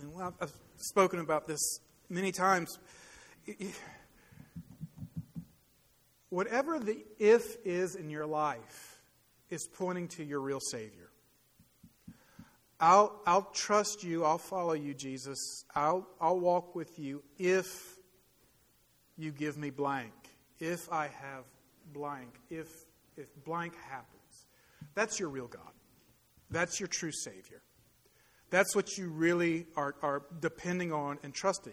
And 0.00 0.12
I've 0.40 0.52
spoken 0.76 1.20
about 1.20 1.46
this 1.46 1.78
many 2.08 2.32
times. 2.32 2.78
Whatever 6.28 6.78
the 6.78 7.04
if 7.18 7.56
is 7.64 7.94
in 7.94 8.10
your 8.10 8.26
life 8.26 9.00
is 9.50 9.68
pointing 9.74 10.08
to 10.08 10.24
your 10.24 10.40
real 10.40 10.60
Savior. 10.60 11.10
I'll, 12.80 13.20
I'll 13.26 13.48
trust 13.52 14.02
you. 14.02 14.24
I'll 14.24 14.38
follow 14.38 14.72
you, 14.72 14.92
Jesus. 14.92 15.64
I'll, 15.74 16.08
I'll 16.20 16.40
walk 16.40 16.74
with 16.74 16.98
you 16.98 17.22
if 17.38 17.96
you 19.16 19.30
give 19.30 19.56
me 19.56 19.70
blank, 19.70 20.12
if 20.58 20.90
I 20.90 21.04
have 21.04 21.44
blank, 21.92 22.40
if, 22.50 22.66
if 23.16 23.28
blank 23.44 23.74
happens. 23.88 24.46
That's 24.94 25.20
your 25.20 25.28
real 25.28 25.46
God. 25.46 25.70
That's 26.52 26.78
your 26.78 26.86
true 26.86 27.12
Savior. 27.12 27.62
That's 28.50 28.76
what 28.76 28.96
you 28.98 29.08
really 29.08 29.66
are, 29.76 29.94
are 30.02 30.22
depending 30.40 30.92
on 30.92 31.18
and 31.22 31.34
trusting 31.34 31.72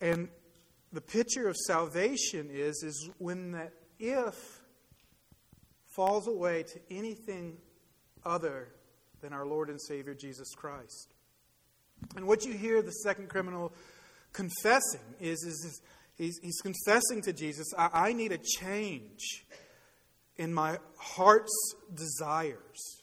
in. 0.00 0.08
And 0.10 0.28
the 0.92 1.00
picture 1.00 1.48
of 1.48 1.56
salvation 1.56 2.50
is, 2.52 2.82
is 2.82 3.10
when 3.18 3.52
that 3.52 3.72
if 3.98 4.60
falls 5.96 6.28
away 6.28 6.62
to 6.62 6.80
anything 6.90 7.56
other 8.24 8.68
than 9.20 9.32
our 9.32 9.46
Lord 9.46 9.68
and 9.68 9.80
Savior 9.80 10.14
Jesus 10.14 10.54
Christ. 10.54 11.14
And 12.14 12.26
what 12.26 12.44
you 12.44 12.52
hear 12.52 12.82
the 12.82 12.92
second 12.92 13.28
criminal 13.28 13.72
confessing 14.32 15.00
is, 15.20 15.42
is, 15.42 15.64
is 15.64 15.82
he's, 16.16 16.38
he's, 16.42 16.60
confessing 16.60 17.22
to 17.22 17.32
Jesus, 17.32 17.66
I, 17.76 17.88
I 17.92 18.12
need 18.12 18.32
a 18.32 18.38
change 18.38 19.44
in 20.36 20.54
my 20.54 20.78
heart's 20.96 21.74
desires, 21.92 22.97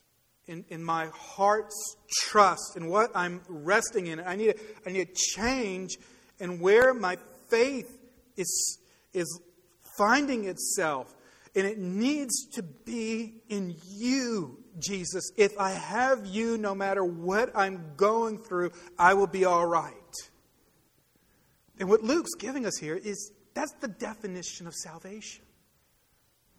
in, 0.47 0.65
in 0.69 0.83
my 0.83 1.07
heart's 1.07 1.97
trust, 2.09 2.75
in 2.75 2.87
what 2.87 3.11
I'm 3.15 3.41
resting 3.47 4.07
in. 4.07 4.19
I 4.19 4.35
need 4.35 4.49
a, 4.49 4.55
I 4.87 4.91
need 4.91 5.09
a 5.09 5.13
change 5.13 5.97
in 6.39 6.59
where 6.59 6.93
my 6.93 7.17
faith 7.49 7.97
is, 8.35 8.79
is 9.13 9.39
finding 9.97 10.45
itself. 10.45 11.13
And 11.55 11.65
it 11.65 11.77
needs 11.77 12.47
to 12.55 12.63
be 12.63 13.35
in 13.47 13.75
you, 13.87 14.57
Jesus. 14.77 15.31
If 15.37 15.57
I 15.57 15.71
have 15.71 16.25
you, 16.25 16.57
no 16.57 16.75
matter 16.75 17.03
what 17.03 17.51
I'm 17.55 17.93
going 17.95 18.39
through, 18.39 18.71
I 18.99 19.13
will 19.13 19.27
be 19.27 19.45
all 19.45 19.65
right. 19.65 19.93
And 21.79 21.89
what 21.89 22.03
Luke's 22.03 22.35
giving 22.35 22.65
us 22.65 22.77
here 22.77 22.95
is 22.95 23.31
that's 23.53 23.73
the 23.79 23.87
definition 23.87 24.67
of 24.67 24.73
salvation. 24.73 25.43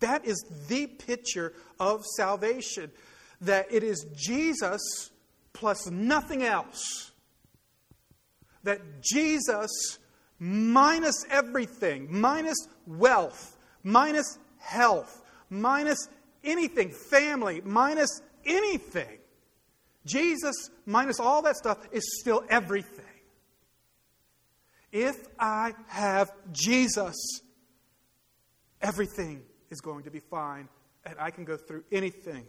That 0.01 0.25
is 0.25 0.43
the 0.69 0.87
picture 0.87 1.53
of 1.79 2.05
salvation. 2.17 2.91
That 3.41 3.67
it 3.71 3.83
is 3.83 4.07
Jesus 4.15 5.11
plus 5.53 5.91
nothing 5.91 6.43
else. 6.43 7.13
That 8.63 9.03
Jesus 9.03 9.99
minus 10.39 11.25
everything, 11.31 12.09
minus 12.11 12.59
wealth, 12.87 13.57
minus 13.83 14.39
health, 14.59 15.23
minus 15.49 16.09
anything, 16.45 16.91
family, 16.91 17.63
minus 17.65 18.21
anything. 18.45 19.19
Jesus 20.05 20.71
minus 20.85 21.19
all 21.19 21.43
that 21.43 21.57
stuff 21.57 21.79
is 21.91 22.21
still 22.21 22.45
everything. 22.49 23.05
If 24.93 25.17
I 25.39 25.75
have 25.89 26.31
Jesus, 26.53 27.15
everything 28.81 29.43
is 29.71 29.81
going 29.81 30.05
to 30.05 30.11
be 30.11 30.21
fine, 30.21 30.69
and 31.05 31.17
I 31.19 31.31
can 31.31 31.45
go 31.45 31.57
through 31.57 31.85
anything 31.91 32.47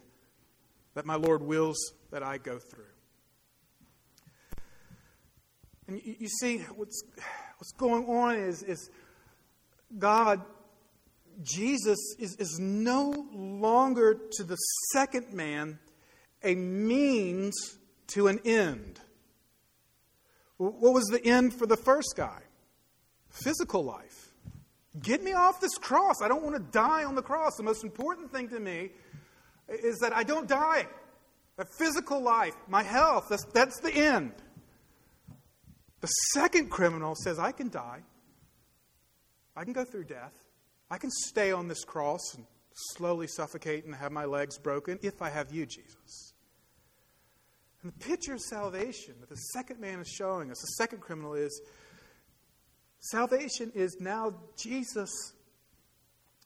that 0.97 1.05
my 1.05 1.13
Lord 1.13 1.43
wills 1.43 1.77
that 2.09 2.23
I 2.23 2.39
go 2.39 2.57
through. 2.57 2.83
And 5.87 6.01
you, 6.03 6.27
see, 6.27 6.57
what's, 6.75 7.03
what's 7.59 7.71
going 7.73 8.05
on 8.05 8.35
is, 8.35 8.63
is 8.63 8.89
God, 9.99 10.41
Jesus, 11.43 11.99
is, 12.17 12.35
is 12.37 12.57
no 12.59 13.27
longer 13.31 14.19
to 14.37 14.43
the 14.43 14.55
second 14.91 15.31
man 15.31 15.77
a 16.43 16.55
means 16.55 17.77
to 18.07 18.25
an 18.25 18.39
end. 18.43 18.99
What 20.57 20.95
was 20.95 21.05
the 21.11 21.23
end 21.23 21.53
for 21.53 21.67
the 21.67 21.77
first 21.77 22.15
guy? 22.17 22.41
Physical 23.29 23.83
life. 23.83 24.33
Get 24.99 25.23
me 25.23 25.33
off 25.33 25.61
this 25.61 25.77
cross. 25.77 26.23
I 26.23 26.27
don't 26.27 26.41
want 26.41 26.55
to 26.55 26.71
die 26.71 27.03
on 27.03 27.13
the 27.13 27.21
cross. 27.21 27.55
The 27.55 27.61
most 27.61 27.83
important 27.83 28.31
thing 28.31 28.49
to 28.49 28.59
me 28.59 28.89
is 29.69 29.99
that 29.99 30.15
I 30.15 30.23
don't 30.23 30.47
die. 30.47 30.87
A 31.57 31.65
physical 31.79 32.21
life, 32.21 32.55
my 32.67 32.83
health, 32.83 33.27
that's, 33.29 33.43
that's 33.45 33.79
the 33.79 33.91
end. 33.91 34.33
The 36.01 36.07
second 36.33 36.69
criminal 36.69 37.15
says, 37.15 37.39
I 37.39 37.51
can 37.51 37.69
die. 37.69 38.01
I 39.55 39.63
can 39.63 39.73
go 39.73 39.83
through 39.83 40.03
death. 40.05 40.33
I 40.91 40.97
can 40.97 41.09
stay 41.09 41.51
on 41.51 41.67
this 41.67 41.83
cross 41.83 42.35
and 42.35 42.45
slowly 42.95 43.27
suffocate 43.27 43.85
and 43.85 43.95
have 43.95 44.11
my 44.11 44.25
legs 44.25 44.57
broken 44.57 44.99
if 45.01 45.21
I 45.21 45.29
have 45.29 45.51
you, 45.51 45.65
Jesus. 45.65 46.33
And 47.81 47.91
the 47.91 48.05
picture 48.05 48.33
of 48.33 48.41
salvation 48.41 49.15
that 49.19 49.29
the 49.29 49.35
second 49.35 49.79
man 49.79 49.99
is 49.99 50.07
showing 50.07 50.51
us, 50.51 50.59
the 50.59 50.83
second 50.83 50.99
criminal 50.99 51.33
is 51.33 51.59
salvation 52.99 53.71
is 53.73 53.97
now 53.99 54.33
Jesus 54.57 55.09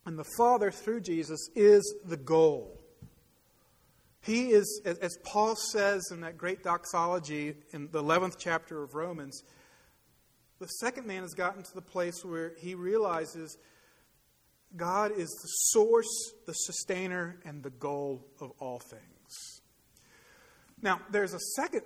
and 0.05 0.17
the 0.17 0.25
Father 0.38 0.71
through 0.71 1.01
Jesus 1.01 1.49
is 1.55 1.95
the 2.05 2.17
goal. 2.17 2.81
He 4.21 4.51
is, 4.51 4.81
as 4.86 5.17
Paul 5.23 5.55
says 5.55 6.10
in 6.12 6.21
that 6.21 6.38
great 6.38 6.62
doxology 6.62 7.55
in 7.71 7.89
the 7.91 8.03
11th 8.03 8.36
chapter 8.38 8.84
of 8.84 8.93
Romans, 8.93 9.43
the 10.60 10.67
second 10.67 11.07
man 11.07 11.23
has 11.23 11.34
gotten 11.34 11.63
to 11.63 11.73
the 11.73 11.81
place 11.81 12.23
where 12.23 12.53
he 12.60 12.75
realizes 12.75 13.57
God 14.77 15.12
is 15.12 15.27
the 15.27 15.47
source, 15.71 16.34
the 16.45 16.53
sustainer, 16.53 17.39
and 17.45 17.63
the 17.63 17.71
goal 17.71 18.23
of 18.39 18.51
all 18.60 18.79
things. 18.79 19.62
Now, 20.81 21.01
there's 21.10 21.34
a 21.34 21.39
second 21.55 21.81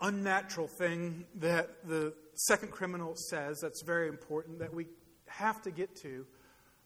unnatural 0.00 0.68
thing 0.68 1.24
that 1.36 1.86
the 1.86 2.14
second 2.34 2.70
criminal 2.70 3.14
says 3.16 3.58
that's 3.60 3.82
very 3.82 4.08
important 4.08 4.60
that 4.60 4.72
we 4.72 4.86
have 5.26 5.60
to 5.62 5.72
get 5.72 5.96
to, 5.96 6.26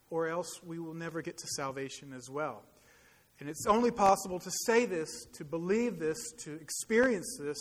or 0.09 0.27
else 0.27 0.59
we 0.65 0.79
will 0.79 0.95
never 0.95 1.21
get 1.21 1.37
to 1.37 1.47
salvation 1.47 2.13
as 2.13 2.29
well. 2.29 2.63
And 3.43 3.49
it's 3.49 3.67
only 3.67 3.91
possible 3.91 4.39
to 4.39 4.49
say 4.65 4.85
this, 4.85 5.25
to 5.33 5.43
believe 5.43 5.99
this, 5.99 6.31
to 6.45 6.53
experience 6.53 7.37
this 7.37 7.57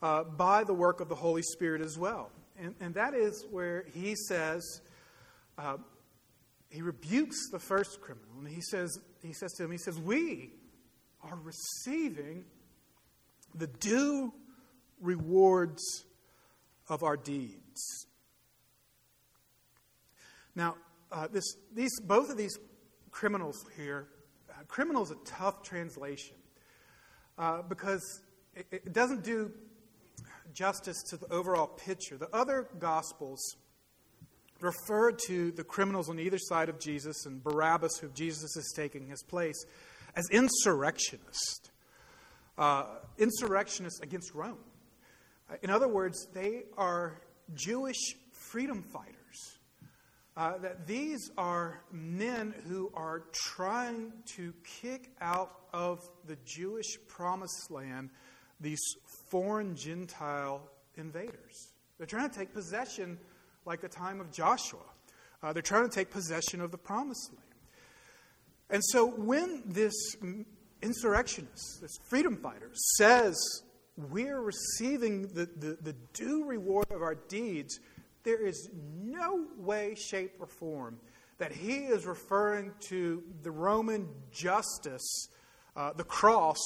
uh, 0.00 0.22
by 0.22 0.62
the 0.62 0.72
work 0.72 1.00
of 1.00 1.08
the 1.08 1.16
Holy 1.16 1.42
Spirit 1.42 1.82
as 1.82 1.98
well. 1.98 2.30
And, 2.56 2.76
and 2.78 2.94
that 2.94 3.12
is 3.12 3.44
where 3.50 3.86
he 3.92 4.14
says, 4.14 4.82
uh, 5.58 5.78
he 6.70 6.80
rebukes 6.80 7.50
the 7.50 7.58
first 7.58 8.00
criminal, 8.00 8.38
and 8.38 8.46
he 8.46 8.60
says, 8.60 9.00
he 9.20 9.32
says 9.32 9.52
to 9.54 9.64
him, 9.64 9.72
he 9.72 9.78
says, 9.78 9.98
We 9.98 10.52
are 11.24 11.36
receiving 11.42 12.44
the 13.52 13.66
due 13.66 14.32
rewards 15.00 16.04
of 16.88 17.02
our 17.02 17.16
deeds. 17.16 18.06
Now, 20.54 20.76
uh, 21.10 21.26
this, 21.26 21.56
these, 21.74 21.98
both 22.00 22.30
of 22.30 22.36
these 22.36 22.56
criminals 23.10 23.64
here 23.76 24.06
criminal 24.66 25.02
is 25.02 25.10
a 25.10 25.16
tough 25.24 25.62
translation 25.62 26.36
uh, 27.38 27.62
because 27.62 28.22
it, 28.54 28.66
it 28.70 28.92
doesn't 28.92 29.24
do 29.24 29.52
justice 30.52 31.02
to 31.10 31.16
the 31.16 31.30
overall 31.32 31.66
picture. 31.66 32.16
The 32.16 32.34
other 32.34 32.68
Gospels 32.78 33.56
refer 34.60 35.12
to 35.26 35.50
the 35.52 35.64
criminals 35.64 36.08
on 36.08 36.18
either 36.18 36.38
side 36.38 36.68
of 36.68 36.78
Jesus 36.80 37.26
and 37.26 37.42
Barabbas, 37.42 37.98
who 37.98 38.08
Jesus 38.08 38.56
is 38.56 38.72
taking 38.74 39.06
his 39.06 39.22
place, 39.22 39.64
as 40.14 40.28
insurrectionists. 40.30 41.70
Uh, 42.56 42.84
insurrectionists 43.18 44.00
against 44.00 44.34
Rome. 44.34 44.56
Uh, 45.50 45.56
in 45.62 45.68
other 45.68 45.88
words, 45.88 46.26
they 46.32 46.62
are 46.78 47.20
Jewish 47.54 48.16
freedom 48.32 48.82
fighters 48.82 49.15
uh, 50.36 50.58
that 50.58 50.86
these 50.86 51.30
are 51.38 51.82
men 51.90 52.54
who 52.68 52.90
are 52.94 53.24
trying 53.32 54.12
to 54.26 54.52
kick 54.82 55.10
out 55.20 55.60
of 55.72 56.08
the 56.26 56.36
Jewish 56.44 56.98
promised 57.08 57.70
land 57.70 58.10
these 58.60 58.80
foreign 59.30 59.74
Gentile 59.76 60.62
invaders. 60.96 61.72
They're 61.98 62.06
trying 62.06 62.30
to 62.30 62.38
take 62.38 62.52
possession 62.52 63.18
like 63.64 63.80
the 63.80 63.88
time 63.88 64.20
of 64.20 64.30
Joshua. 64.30 64.80
Uh, 65.42 65.52
they're 65.52 65.62
trying 65.62 65.88
to 65.88 65.94
take 65.94 66.10
possession 66.10 66.60
of 66.60 66.70
the 66.70 66.78
promised 66.78 67.30
land. 67.32 67.42
And 68.68 68.82
so 68.84 69.06
when 69.06 69.62
this 69.66 69.94
insurrectionist, 70.82 71.80
this 71.80 71.96
freedom 72.04 72.36
fighter, 72.36 72.70
says 72.96 73.36
we're 73.96 74.40
receiving 74.40 75.22
the, 75.28 75.48
the, 75.56 75.78
the 75.80 75.94
due 76.12 76.44
reward 76.44 76.90
of 76.90 77.02
our 77.02 77.14
deeds, 77.14 77.78
there 78.26 78.44
is 78.44 78.68
no 78.74 79.46
way, 79.56 79.94
shape, 79.94 80.32
or 80.38 80.46
form 80.46 80.98
that 81.38 81.52
he 81.52 81.84
is 81.84 82.04
referring 82.06 82.72
to 82.88 83.22
the 83.42 83.50
Roman 83.50 84.08
justice, 84.32 85.28
uh, 85.76 85.92
the 85.92 86.04
cross, 86.04 86.58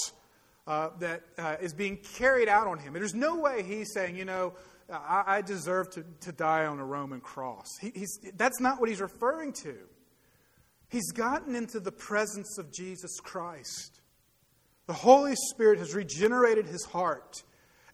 uh, 0.66 0.90
that 1.00 1.22
uh, 1.38 1.56
is 1.60 1.74
being 1.74 1.98
carried 2.16 2.48
out 2.48 2.66
on 2.66 2.78
him. 2.78 2.92
There's 2.92 3.14
no 3.14 3.36
way 3.36 3.62
he's 3.62 3.92
saying, 3.92 4.16
you 4.16 4.24
know, 4.24 4.54
I, 4.90 5.24
I 5.26 5.42
deserve 5.42 5.90
to, 5.90 6.04
to 6.20 6.32
die 6.32 6.66
on 6.66 6.78
a 6.78 6.84
Roman 6.84 7.20
cross. 7.20 7.66
He, 7.80 8.06
that's 8.36 8.60
not 8.60 8.80
what 8.80 8.88
he's 8.88 9.00
referring 9.00 9.52
to. 9.64 9.76
He's 10.88 11.12
gotten 11.12 11.54
into 11.54 11.78
the 11.78 11.92
presence 11.92 12.58
of 12.58 12.72
Jesus 12.72 13.20
Christ. 13.20 14.00
The 14.86 14.92
Holy 14.92 15.34
Spirit 15.50 15.78
has 15.78 15.94
regenerated 15.94 16.66
his 16.66 16.84
heart. 16.84 17.42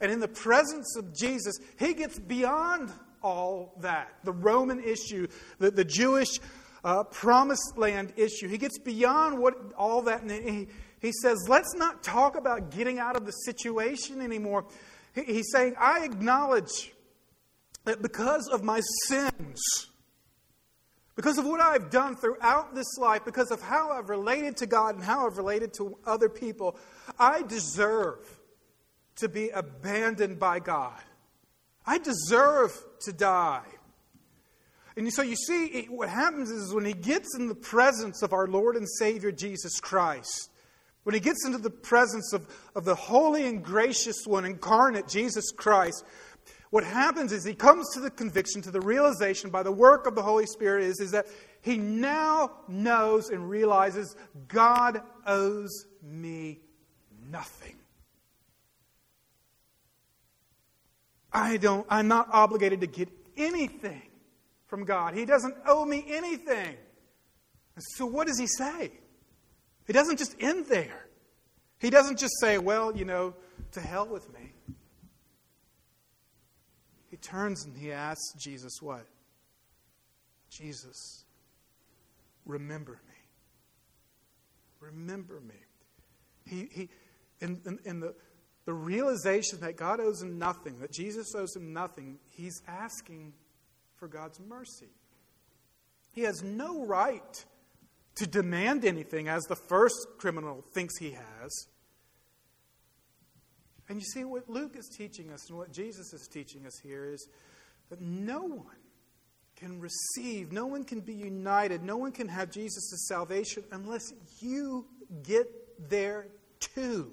And 0.01 0.13
in 0.13 0.21
the 0.21 0.29
presence 0.29 0.97
of 0.97 1.15
Jesus, 1.15 1.59
he 1.79 1.95
gets 1.95 2.19
beyond 2.19 2.91
all 3.27 3.73
that. 3.81 4.13
The 4.23 4.33
Roman 4.33 4.81
issue, 4.81 5.27
the, 5.59 5.73
the 5.73 5.85
Jewish 5.85 6.39
uh, 6.85 7.03
promised 7.03 7.77
land 7.77 8.13
issue. 8.17 8.47
He 8.47 8.57
gets 8.57 8.79
beyond 8.79 9.41
what 9.41 9.55
all 9.77 10.03
that, 10.03 10.23
and 10.23 10.31
he, 10.31 10.69
he 11.01 11.11
says, 11.23 11.37
let's 11.49 11.75
not 11.75 12.05
talk 12.05 12.37
about 12.37 12.71
getting 12.71 13.01
out 13.01 13.17
of 13.17 13.27
the 13.27 13.33
situation 13.33 14.21
anymore. 14.21 14.67
He, 15.13 15.25
he's 15.25 15.51
saying, 15.51 15.75
I 15.77 16.05
acknowledge 16.05 16.93
that 17.85 18.01
because 18.01 18.49
of 18.49 18.63
my 18.63 18.81
sins, 19.07 19.61
because 21.17 21.39
of 21.39 21.47
what 21.47 21.61
I've 21.61 21.91
done 21.91 22.15
throughout 22.15 22.77
this 22.77 22.97
life, 22.97 23.25
because 23.25 23.51
of 23.51 23.61
how 23.61 23.91
I've 23.91 24.09
related 24.09 24.57
to 24.59 24.67
God 24.67 24.95
and 24.95 25.03
how 25.03 25.27
I've 25.27 25.39
related 25.39 25.73
to 25.79 25.99
other 26.07 26.29
people, 26.29 26.79
I 27.19 27.43
deserve 27.43 28.21
to 29.17 29.29
be 29.29 29.49
abandoned 29.49 30.39
by 30.39 30.61
God. 30.61 31.01
I 31.87 31.99
deserve 31.99 32.77
to 33.03 33.13
die. 33.13 33.63
And 34.97 35.13
so 35.13 35.23
you 35.23 35.37
see, 35.37 35.87
what 35.91 36.09
happens 36.09 36.51
is 36.51 36.73
when 36.75 36.85
he 36.85 36.95
gets 36.95 37.37
in 37.37 37.49
the 37.49 37.55
presence 37.55 38.23
of 38.23 38.33
our 38.33 38.49
Lord 38.49 38.77
and 38.77 38.89
Savior 38.89 39.31
Jesus 39.31 39.79
Christ, 39.79 40.51
when 41.05 41.15
he 41.15 41.21
gets 41.21 41.45
into 41.45 41.59
the 41.59 41.71
presence 41.71 42.33
of, 42.33 42.49
of 42.75 42.85
the 42.85 42.95
holy 42.95 43.47
and 43.47 43.63
gracious 43.63 44.27
one 44.27 44.45
incarnate, 44.45 45.07
Jesus 45.07 45.53
Christ, 45.53 46.05
what 46.71 46.83
happens 46.83 47.31
is 47.31 47.45
he 47.45 47.55
comes 47.55 47.93
to 47.95 48.01
the 48.01 48.11
conviction, 48.11 48.63
to 48.63 48.71
the 48.71 48.81
realization 48.81 49.51
by 49.51 49.63
the 49.63 49.71
work 49.71 50.07
of 50.07 50.15
the 50.15 50.23
Holy 50.23 50.47
Spirit 50.47 50.85
is, 50.85 50.99
is 50.99 51.13
that 51.13 51.27
he 51.61 51.77
now 51.77 52.51
knows 52.67 53.29
and 53.31 53.49
realizes 53.49 54.17
God 54.49 55.03
owes 55.27 55.87
me 56.03 56.61
nothing. 57.31 57.77
I 61.33 61.57
don't, 61.57 61.87
I'm 61.91 62.09
not 62.09 62.29
obligated 62.33 62.81
to 62.81 62.87
get 62.87 63.09
anything 63.37 64.03
from 64.67 64.85
God. 64.85 65.15
He 65.15 65.25
doesn't 65.25 65.55
owe 65.67 65.85
me 65.85 66.05
anything. 66.09 66.77
So 67.79 68.07
what 68.07 68.27
does 68.27 68.39
he 68.39 68.47
say? 68.47 68.91
He 69.87 69.93
doesn't 69.93 70.19
just 70.19 70.35
end 70.41 70.67
there. 70.67 71.07
He 71.79 71.91
doesn't 71.91 72.19
just 72.19 72.35
say, 72.41 72.59
well, 72.59 72.97
you 72.97 73.05
know, 73.05 73.35
to 73.73 73.81
hell 73.81 74.07
with 74.07 74.33
me. 74.33 74.53
He 77.11 77.17
turns 77.17 77.65
and 77.65 77.77
he 77.77 77.93
asks 77.93 78.33
Jesus 78.39 78.79
what? 78.81 79.07
Jesus, 80.51 81.25
remember 82.45 82.93
me. 82.93 83.15
Remember 84.81 85.41
me. 85.41 85.55
He, 86.47 86.69
he, 86.73 86.89
in, 87.41 87.61
in, 87.67 87.79
in 87.85 88.01
the, 88.01 88.15
the 88.67 88.75
realization 88.75 89.61
that 89.61 89.77
God 89.77 90.01
owes 90.01 90.21
him 90.21 90.39
nothing, 90.39 90.79
that 90.81 90.93
Jesus 90.93 91.35
owes 91.35 91.55
him 91.57 91.73
nothing, 91.73 92.19
he's 92.29 92.61
asking 92.69 93.33
for 93.97 94.09
God's 94.09 94.41
mercy. 94.41 94.91
He 96.13 96.23
has 96.23 96.43
no 96.43 96.85
right 96.85 97.45
to 98.17 98.27
demand 98.27 98.85
anything 98.85 99.29
as 99.29 99.45
the 99.45 99.57
first 99.57 100.07
criminal 100.19 100.65
thinks 100.75 100.99
he 100.99 101.13
has. 101.13 101.67
And 103.89 104.01
you 104.01 104.05
see, 104.05 104.25
what 104.25 104.51
Luke 104.51 104.75
is 104.77 104.89
teaching 104.89 105.31
us 105.31 105.49
and 105.49 105.57
what 105.57 105.73
Jesus 105.73 106.13
is 106.13 106.27
teaching 106.27 106.67
us 106.67 106.77
here 106.83 107.05
is 107.05 107.29
that 107.89 108.01
no 108.01 108.43
one 108.43 108.67
can 109.55 109.81
receive, 109.81 110.51
no 110.51 110.67
one 110.67 110.83
can 110.83 111.01
be 111.01 111.15
united, 111.15 111.85
no 111.85 111.97
one 111.97 112.11
can 112.11 112.29
have 112.29 112.51
Jesus' 112.51 113.07
salvation 113.07 113.63
unless 113.71 114.13
you 114.41 114.87
get 115.23 115.47
there 115.89 116.27
too. 116.59 117.13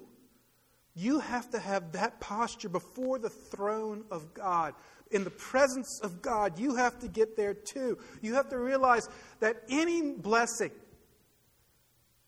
You 0.94 1.18
have 1.18 1.50
to 1.50 1.58
have 1.58 1.92
that 1.92 2.20
posture 2.20 2.68
before 2.68 3.18
the 3.18 3.30
throne 3.30 4.04
of 4.10 4.32
God. 4.32 4.74
In 5.10 5.24
the 5.24 5.30
presence 5.30 6.00
of 6.02 6.22
God, 6.22 6.58
you 6.58 6.76
have 6.76 6.98
to 7.00 7.08
get 7.08 7.36
there 7.36 7.54
too. 7.54 7.98
You 8.22 8.34
have 8.34 8.48
to 8.50 8.58
realize 8.58 9.08
that 9.40 9.62
any 9.68 10.12
blessing 10.12 10.70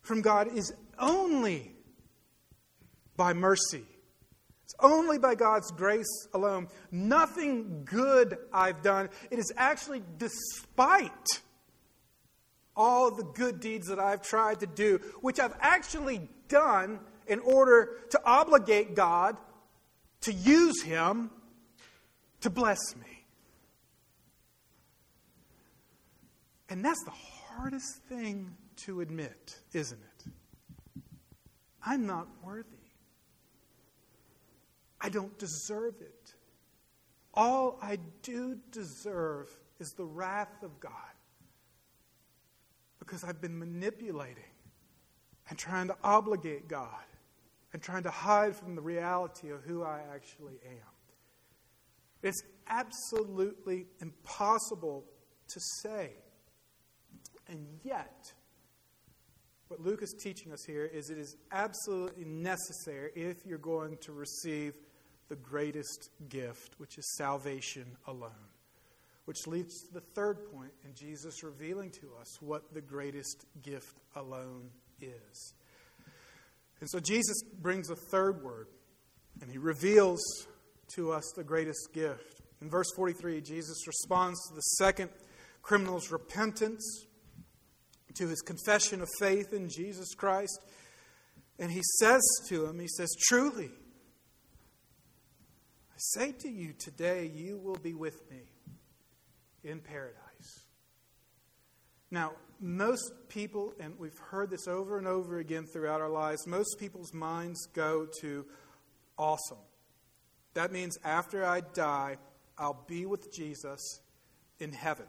from 0.02 0.20
God 0.20 0.56
is 0.56 0.72
only 0.98 1.72
by 3.16 3.32
mercy. 3.32 3.82
It's 4.64 4.74
only 4.80 5.18
by 5.18 5.36
God's 5.36 5.70
grace 5.70 6.28
alone. 6.34 6.68
Nothing 6.90 7.84
good 7.84 8.36
I've 8.52 8.82
done. 8.82 9.10
It 9.30 9.38
is 9.38 9.52
actually 9.56 10.02
despite 10.18 11.40
all 12.76 13.10
the 13.10 13.22
good 13.22 13.60
deeds 13.60 13.86
that 13.88 14.00
I've 14.00 14.22
tried 14.22 14.60
to 14.60 14.66
do, 14.66 15.00
which 15.20 15.38
I've 15.38 15.56
actually 15.60 16.28
done 16.48 16.98
in 17.26 17.40
order 17.40 17.90
to 18.10 18.20
obligate 18.24 18.94
God 18.94 19.36
to 20.22 20.32
use 20.32 20.82
Him 20.82 21.30
to 22.40 22.50
bless 22.50 22.94
me. 22.96 23.24
And 26.68 26.84
that's 26.84 27.02
the 27.04 27.10
hardest 27.10 28.02
thing 28.08 28.54
to 28.84 29.00
admit, 29.00 29.56
isn't 29.72 30.00
it? 30.00 30.32
I'm 31.84 32.06
not 32.06 32.26
worthy. 32.44 32.66
I 35.00 35.08
don't 35.08 35.38
deserve 35.38 35.94
it. 36.00 36.34
All 37.34 37.78
I 37.80 37.98
do 38.22 38.58
deserve 38.72 39.48
is 39.78 39.92
the 39.92 40.04
wrath 40.04 40.62
of 40.62 40.80
God 40.80 40.92
because 42.98 43.22
I've 43.22 43.40
been 43.40 43.58
manipulating 43.58 44.42
and 45.48 45.58
trying 45.58 45.86
to 45.88 45.96
obligate 46.02 46.66
God 46.66 47.04
and 47.76 47.82
trying 47.82 48.04
to 48.04 48.10
hide 48.10 48.56
from 48.56 48.74
the 48.74 48.80
reality 48.80 49.50
of 49.50 49.60
who 49.60 49.82
I 49.82 50.00
actually 50.14 50.54
am. 50.64 50.94
It's 52.22 52.42
absolutely 52.66 53.84
impossible 54.00 55.04
to 55.48 55.60
say. 55.82 56.12
And 57.48 57.66
yet, 57.84 58.32
what 59.68 59.80
Luke 59.80 60.00
is 60.02 60.14
teaching 60.18 60.54
us 60.54 60.64
here 60.64 60.86
is 60.86 61.10
it 61.10 61.18
is 61.18 61.36
absolutely 61.52 62.24
necessary 62.24 63.10
if 63.14 63.44
you're 63.44 63.58
going 63.58 63.98
to 64.04 64.12
receive 64.12 64.72
the 65.28 65.36
greatest 65.36 66.08
gift, 66.30 66.76
which 66.78 66.96
is 66.96 67.14
salvation 67.18 67.84
alone. 68.06 68.30
Which 69.26 69.46
leads 69.46 69.82
to 69.82 69.92
the 69.92 70.04
third 70.14 70.50
point 70.50 70.72
in 70.82 70.94
Jesus 70.94 71.42
revealing 71.42 71.90
to 71.90 72.08
us 72.18 72.40
what 72.40 72.72
the 72.72 72.80
greatest 72.80 73.44
gift 73.62 74.00
alone 74.14 74.70
is. 75.02 75.52
And 76.80 76.90
so 76.90 77.00
Jesus 77.00 77.42
brings 77.60 77.90
a 77.90 77.96
third 77.96 78.42
word, 78.42 78.68
and 79.40 79.50
he 79.50 79.58
reveals 79.58 80.20
to 80.94 81.12
us 81.12 81.24
the 81.34 81.44
greatest 81.44 81.88
gift. 81.92 82.42
In 82.60 82.70
verse 82.70 82.88
43, 82.96 83.40
Jesus 83.40 83.86
responds 83.86 84.38
to 84.48 84.54
the 84.54 84.60
second 84.60 85.10
criminal's 85.62 86.10
repentance 86.10 87.06
to 88.16 88.28
his 88.28 88.40
confession 88.40 89.02
of 89.02 89.08
faith 89.18 89.52
in 89.52 89.68
Jesus 89.68 90.14
Christ. 90.14 90.58
And 91.58 91.70
he 91.70 91.82
says 91.98 92.22
to 92.48 92.66
him, 92.66 92.78
He 92.78 92.88
says, 92.88 93.14
Truly, 93.28 93.70
I 95.90 95.96
say 95.96 96.32
to 96.32 96.48
you 96.48 96.74
today, 96.78 97.30
you 97.34 97.58
will 97.58 97.76
be 97.76 97.94
with 97.94 98.30
me 98.30 98.42
in 99.64 99.80
paradise. 99.80 100.25
Now, 102.10 102.32
most 102.60 103.12
people, 103.28 103.74
and 103.80 103.98
we've 103.98 104.18
heard 104.18 104.50
this 104.50 104.66
over 104.68 104.98
and 104.98 105.06
over 105.06 105.38
again 105.38 105.66
throughout 105.66 106.00
our 106.00 106.08
lives, 106.08 106.46
most 106.46 106.78
people's 106.78 107.12
minds 107.12 107.66
go 107.74 108.06
to 108.20 108.46
awesome. 109.18 109.58
That 110.54 110.72
means 110.72 110.96
after 111.04 111.44
I 111.44 111.60
die, 111.60 112.16
I'll 112.56 112.84
be 112.86 113.04
with 113.04 113.32
Jesus 113.34 114.00
in 114.58 114.72
heaven. 114.72 115.06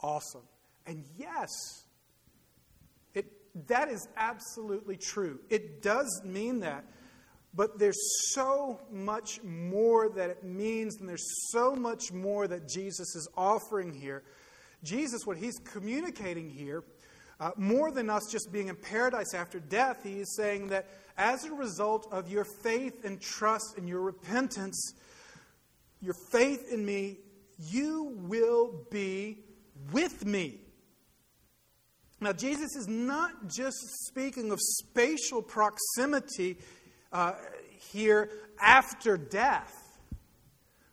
Awesome. 0.00 0.42
And 0.86 1.04
yes, 1.16 1.48
it, 3.14 3.26
that 3.68 3.88
is 3.88 4.06
absolutely 4.16 4.96
true. 4.96 5.40
It 5.48 5.80
does 5.80 6.22
mean 6.24 6.60
that. 6.60 6.84
But 7.54 7.78
there's 7.78 8.00
so 8.32 8.80
much 8.90 9.42
more 9.44 10.10
that 10.10 10.28
it 10.28 10.42
means, 10.44 10.96
and 10.98 11.08
there's 11.08 11.50
so 11.50 11.74
much 11.74 12.12
more 12.12 12.48
that 12.48 12.68
Jesus 12.68 13.14
is 13.14 13.28
offering 13.36 13.94
here. 13.94 14.24
Jesus, 14.84 15.26
what 15.26 15.36
he's 15.36 15.58
communicating 15.58 16.50
here, 16.50 16.84
uh, 17.40 17.50
more 17.56 17.90
than 17.90 18.10
us 18.10 18.22
just 18.30 18.52
being 18.52 18.68
in 18.68 18.76
paradise 18.76 19.34
after 19.34 19.58
death, 19.58 20.02
he 20.04 20.20
is 20.20 20.36
saying 20.36 20.68
that 20.68 20.86
as 21.16 21.44
a 21.44 21.52
result 21.52 22.06
of 22.12 22.28
your 22.28 22.44
faith 22.44 23.04
and 23.04 23.20
trust 23.20 23.76
and 23.76 23.88
your 23.88 24.02
repentance, 24.02 24.94
your 26.00 26.14
faith 26.30 26.72
in 26.72 26.84
me, 26.84 27.18
you 27.58 28.12
will 28.18 28.86
be 28.90 29.38
with 29.92 30.24
me. 30.24 30.60
Now, 32.20 32.32
Jesus 32.32 32.76
is 32.76 32.86
not 32.88 33.48
just 33.48 33.76
speaking 34.06 34.50
of 34.50 34.58
spatial 34.60 35.42
proximity 35.42 36.58
uh, 37.12 37.32
here 37.92 38.30
after 38.60 39.16
death. 39.16 39.72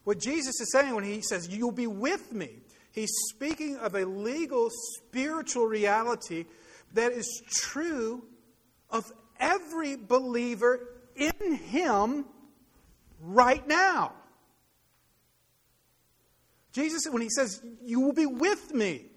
What 0.04 0.20
Jesus 0.20 0.60
is 0.60 0.72
saying 0.72 0.96
when 0.96 1.04
he 1.04 1.22
says, 1.22 1.48
You'll 1.50 1.72
be 1.72 1.88
with 1.88 2.34
me, 2.34 2.61
he's 2.92 3.12
speaking 3.30 3.78
of 3.78 3.96
a 3.96 4.06
legal, 4.06 4.70
spiritual 4.70 5.66
reality 5.66 6.46
that 6.94 7.12
is 7.12 7.42
true 7.50 8.24
of 8.90 9.12
every 9.40 9.96
believer 9.96 10.88
in 11.16 11.56
him 11.56 12.26
right 13.20 13.66
now. 13.68 14.14
Jesus, 16.74 17.04
when 17.12 17.22
he 17.22 17.30
says, 17.30 17.62
You 17.82 18.00
will 18.00 18.14
be 18.14 18.26
with 18.26 18.74
me, 18.74 19.12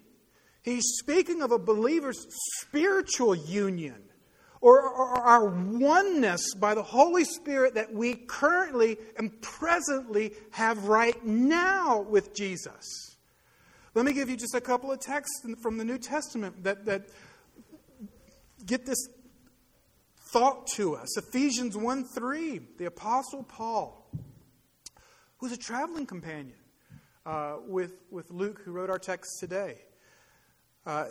He's 0.65 0.95
speaking 0.97 1.43
of 1.43 1.51
a 1.51 1.59
believer's 1.59 2.25
spiritual 2.59 3.35
union 3.35 4.01
or, 4.61 4.81
our 4.81 5.45
oneness 5.45 6.55
by 6.55 6.73
the 6.73 6.81
Holy 6.81 7.23
Spirit 7.23 7.75
that 7.75 7.93
we 7.93 8.15
currently 8.15 8.97
and 9.15 9.39
presently 9.43 10.33
have 10.49 10.87
right 10.87 11.23
now 11.23 12.01
with 12.01 12.33
Jesus. 12.33 13.14
Let 13.95 14.03
me 14.03 14.11
give 14.11 14.29
you 14.29 14.35
just 14.35 14.53
a 14.53 14.59
couple 14.59 14.91
of 14.91 14.99
texts 14.99 15.41
from 15.61 15.77
the 15.77 15.85
New 15.85 15.97
Testament 15.97 16.65
that, 16.65 16.83
that 16.83 17.07
get 18.65 18.85
this 18.85 19.07
thought 20.33 20.67
to 20.75 20.97
us. 20.97 21.17
Ephesians 21.17 21.77
1 21.77 22.03
3, 22.03 22.59
the 22.77 22.85
Apostle 22.87 23.43
Paul, 23.43 24.11
who's 25.37 25.53
a 25.53 25.57
traveling 25.57 26.05
companion 26.05 26.57
uh, 27.25 27.55
with, 27.65 27.93
with 28.11 28.29
Luke, 28.31 28.61
who 28.65 28.73
wrote 28.73 28.89
our 28.89 28.99
text 28.99 29.39
today. 29.39 29.77
Uh, 30.85 31.05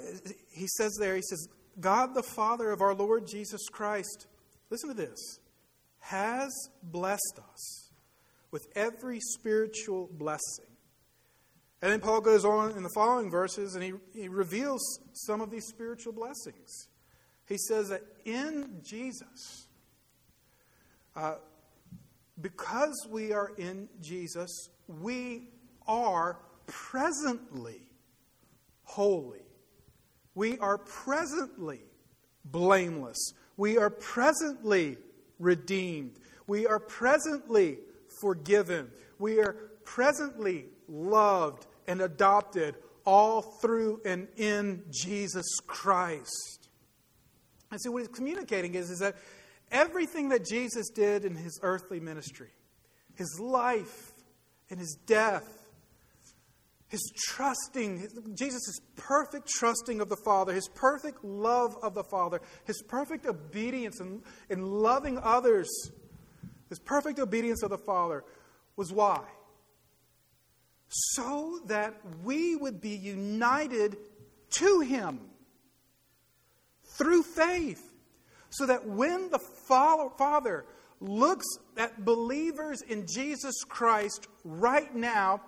he 0.52 0.66
says 0.66 0.94
there, 1.00 1.16
he 1.16 1.22
says, 1.22 1.48
God 1.80 2.14
the 2.14 2.22
Father 2.22 2.70
of 2.70 2.82
our 2.82 2.94
Lord 2.94 3.26
Jesus 3.26 3.66
Christ, 3.72 4.26
listen 4.68 4.90
to 4.90 4.94
this, 4.94 5.38
has 6.00 6.52
blessed 6.82 7.40
us 7.50 7.90
with 8.50 8.66
every 8.76 9.20
spiritual 9.20 10.10
blessing. 10.12 10.73
And 11.84 11.92
then 11.92 12.00
Paul 12.00 12.22
goes 12.22 12.46
on 12.46 12.72
in 12.72 12.82
the 12.82 12.88
following 12.94 13.30
verses 13.30 13.74
and 13.74 13.84
he, 13.84 13.92
he 14.14 14.28
reveals 14.28 15.00
some 15.12 15.42
of 15.42 15.50
these 15.50 15.66
spiritual 15.66 16.14
blessings. 16.14 16.88
He 17.46 17.58
says 17.58 17.90
that 17.90 18.00
in 18.24 18.80
Jesus, 18.82 19.68
uh, 21.14 21.34
because 22.40 23.06
we 23.10 23.32
are 23.32 23.52
in 23.58 23.88
Jesus, 24.00 24.70
we 24.88 25.50
are 25.86 26.38
presently 26.66 27.82
holy 28.84 29.44
we 30.34 30.58
are 30.58 30.78
presently 30.78 31.80
blameless. 32.44 33.32
We 33.56 33.78
are 33.78 33.90
presently 33.90 34.98
redeemed. 35.38 36.18
We 36.46 36.66
are 36.66 36.80
presently 36.80 37.78
forgiven. 38.20 38.90
We 39.18 39.38
are 39.38 39.52
presently 39.84 40.66
loved 40.88 41.66
and 41.86 42.00
adopted 42.00 42.76
all 43.04 43.42
through 43.42 44.00
and 44.04 44.28
in 44.36 44.84
Jesus 44.90 45.44
Christ. 45.66 46.68
And 47.70 47.80
see, 47.80 47.88
what 47.88 48.00
he's 48.00 48.08
communicating 48.08 48.74
is, 48.74 48.90
is 48.90 49.00
that 49.00 49.16
everything 49.70 50.30
that 50.30 50.44
Jesus 50.44 50.88
did 50.90 51.24
in 51.24 51.34
his 51.34 51.58
earthly 51.62 52.00
ministry, 52.00 52.50
his 53.14 53.38
life 53.40 54.12
and 54.70 54.78
his 54.78 54.96
death, 55.06 55.44
his 56.88 57.12
trusting, 57.16 58.08
Jesus' 58.34 58.78
perfect 58.96 59.48
trusting 59.48 60.00
of 60.00 60.08
the 60.08 60.16
Father, 60.24 60.52
his 60.52 60.68
perfect 60.68 61.24
love 61.24 61.76
of 61.82 61.94
the 61.94 62.04
Father, 62.04 62.40
his 62.64 62.80
perfect 62.82 63.26
obedience 63.26 64.00
and 64.00 64.22
in, 64.48 64.58
in 64.60 64.66
loving 64.66 65.18
others 65.18 65.68
his 66.68 66.78
perfect 66.78 67.18
obedience 67.18 67.62
of 67.62 67.70
the 67.70 67.78
Father, 67.78 68.24
was 68.76 68.92
why? 68.92 69.22
So 70.96 71.58
that 71.66 71.94
we 72.22 72.54
would 72.54 72.80
be 72.80 72.90
united 72.90 73.96
to 74.50 74.80
Him 74.80 75.20
through 76.84 77.24
faith. 77.24 77.92
So 78.50 78.66
that 78.66 78.86
when 78.86 79.30
the 79.30 79.40
Father 79.40 80.64
looks 81.00 81.46
at 81.76 82.04
believers 82.04 82.82
in 82.82 83.06
Jesus 83.08 83.64
Christ 83.64 84.28
right 84.44 84.94
now, 84.94 85.40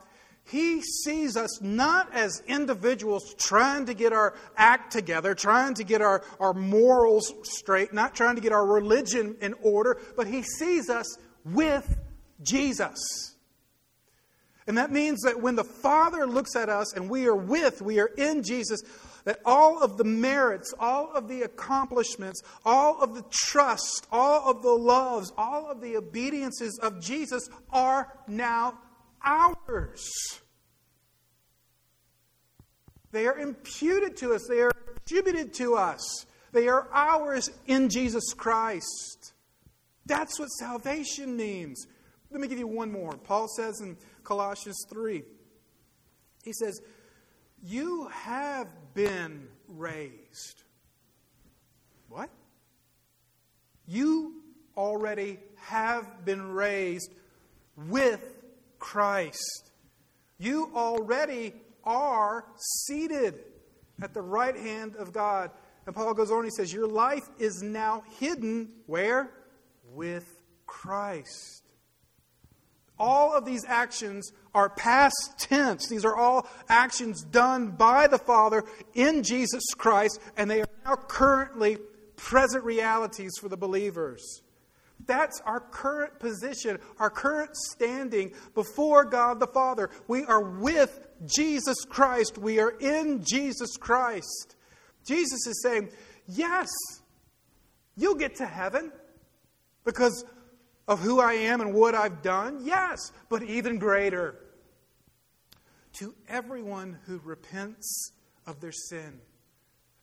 he 0.43 0.83
sees 0.83 1.37
us 1.37 1.61
not 1.61 2.13
as 2.13 2.43
individuals 2.49 3.35
trying 3.35 3.87
to 3.87 3.95
get 3.95 4.13
our 4.13 4.35
act 4.57 4.93
together, 4.93 5.35
trying 5.35 5.75
to 5.75 5.85
get 5.85 6.01
our, 6.01 6.25
our 6.41 6.55
morals 6.55 7.33
straight, 7.43 7.93
not 7.93 8.17
trying 8.17 8.35
to 8.35 8.41
get 8.41 8.53
our 8.53 8.67
religion 8.67 9.37
in 9.41 9.55
order, 9.63 10.01
but 10.17 10.27
he 10.27 10.43
sees 10.43 10.91
us 10.91 11.19
with 11.45 11.99
Jesus. 12.43 13.36
And 14.67 14.79
that 14.79 14.91
means 14.91 15.23
that 15.23 15.41
when 15.41 15.55
the 15.55 15.65
Father 15.65 16.27
looks 16.27 16.57
at 16.57 16.69
us 16.69 16.95
and 16.95 17.09
we 17.09 17.27
are 17.27 17.37
with, 17.37 17.81
we 17.83 18.01
are 18.01 18.11
in 18.17 18.43
Jesus, 18.43 18.81
that 19.25 19.41
all 19.45 19.83
of 19.83 19.97
the 19.97 20.05
merits, 20.05 20.75
all 20.79 21.13
of 21.13 21.29
the 21.29 21.43
accomplishments, 21.43 22.43
all 22.65 23.01
of 23.01 23.15
the 23.15 23.25
trust, 23.31 24.07
all 24.11 24.51
of 24.51 24.63
the 24.63 24.71
loves, 24.71 25.33
all 25.37 25.71
of 25.71 25.81
the 25.81 25.97
obediences 25.97 26.79
of 26.83 27.01
Jesus 27.01 27.49
are 27.71 28.13
now 28.27 28.79
ours. 29.25 30.11
They 33.13 33.27
are 33.27 33.39
imputed 33.39 34.17
to 34.19 34.35
us, 34.35 34.47
they 34.49 34.63
are 34.63 34.73
attributed 34.97 35.55
to 35.55 35.77
us, 35.77 36.27
they 36.53 36.69
are 36.69 36.89
ours 36.93 37.51
in 37.67 37.89
Jesus 37.89 38.33
Christ. 38.35 39.33
That's 40.07 40.39
what 40.39 40.49
salvation 40.49 41.37
means. 41.37 41.87
Let 42.31 42.41
me 42.41 42.49
give 42.49 42.59
you 42.59 42.67
one 42.67 42.93
more. 42.93 43.13
Paul 43.13 43.49
says 43.49 43.81
in 43.81 43.97
Colossians 44.27 44.85
3, 44.91 45.23
he 46.43 46.53
says, 46.53 46.81
You 47.63 48.09
have 48.09 48.69
been 48.93 49.47
raised. 49.69 50.65
What? 52.09 52.29
You 53.87 54.43
already 54.77 55.39
have 55.57 56.25
been 56.25 56.43
raised 56.43 57.15
with 57.89 58.43
Christ. 58.81 59.71
You 60.39 60.73
already 60.75 61.55
are 61.85 62.47
seated 62.85 63.45
at 64.03 64.13
the 64.13 64.23
right 64.23 64.57
hand 64.57 64.97
of 64.97 65.13
God. 65.13 65.53
And 65.87 65.95
Paul 65.95 66.15
goes 66.15 66.33
on, 66.33 66.43
he 66.43 66.51
says, 66.51 66.73
Your 66.73 66.89
life 66.89 67.29
is 67.39 67.63
now 67.63 68.03
hidden 68.19 68.71
where? 68.87 69.31
With 69.93 70.27
Christ. 70.67 71.66
All 72.99 73.35
of 73.35 73.45
these 73.45 73.65
actions 73.67 74.33
are 74.55 74.71
past 74.71 75.35
tense. 75.39 75.89
These 75.89 76.05
are 76.05 76.17
all 76.17 76.49
actions 76.69 77.23
done 77.25 77.69
by 77.69 78.07
the 78.07 78.19
Father 78.19 78.65
in 78.95 79.23
Jesus 79.23 79.63
Christ, 79.77 80.21
and 80.37 80.51
they 80.51 80.63
are 80.63 80.69
now 80.85 80.97
currently 80.97 81.79
present 82.17 82.65
realities 82.65 83.33
for 83.39 83.49
the 83.49 83.57
believers. 83.57 84.43
That's 85.05 85.41
our 85.43 85.61
current 85.61 86.19
position, 86.19 86.79
our 86.99 87.11
current 87.11 87.55
standing 87.55 88.33
before 88.55 89.05
God 89.05 89.41
the 89.41 89.47
Father. 89.47 89.91
We 90.09 90.25
are 90.25 90.43
with 90.43 91.07
Jesus 91.27 91.77
Christ. 91.89 92.39
We 92.39 92.61
are 92.61 92.71
in 92.81 93.23
Jesus 93.23 93.77
Christ. 93.77 94.57
Jesus 95.05 95.47
is 95.47 95.63
saying, 95.63 95.91
Yes, 96.27 96.69
you'll 97.95 98.15
get 98.15 98.37
to 98.37 98.47
heaven 98.47 98.91
because 99.85 100.25
of 100.89 101.01
who 101.01 101.21
I 101.21 101.33
am 101.35 101.61
and 101.61 101.75
what 101.75 101.95
I've 101.95 102.23
done. 102.23 102.61
Yes, 102.63 103.13
but 103.29 103.43
even 103.43 103.79
greater. 103.79 104.37
To 105.95 106.15
everyone 106.29 106.99
who 107.07 107.21
repents 107.25 108.13
of 108.47 108.61
their 108.61 108.73
sin 108.73 109.21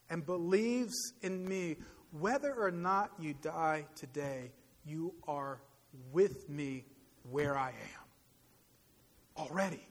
and 0.09 0.25
believes 0.25 1.13
in 1.21 1.47
me, 1.47 1.77
whether 2.11 2.53
or 2.53 2.71
not 2.71 3.11
you 3.19 3.33
die 3.41 3.85
today, 3.95 4.51
you 4.85 5.13
are 5.27 5.61
with 6.11 6.49
me 6.49 6.85
where 7.29 7.57
I 7.57 7.69
am 7.69 8.03
already. 9.37 9.87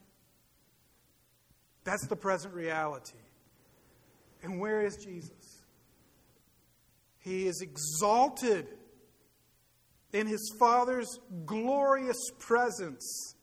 That's 1.83 2.07
the 2.07 2.15
present 2.15 2.53
reality. 2.53 3.17
And 4.41 4.59
where 4.59 4.85
is 4.85 4.97
Jesus? 4.97 5.63
He 7.19 7.47
is 7.47 7.61
exalted 7.61 8.67
in 10.13 10.27
his 10.27 10.55
Father's 10.59 11.19
glorious 11.45 12.31
presence. 12.39 13.35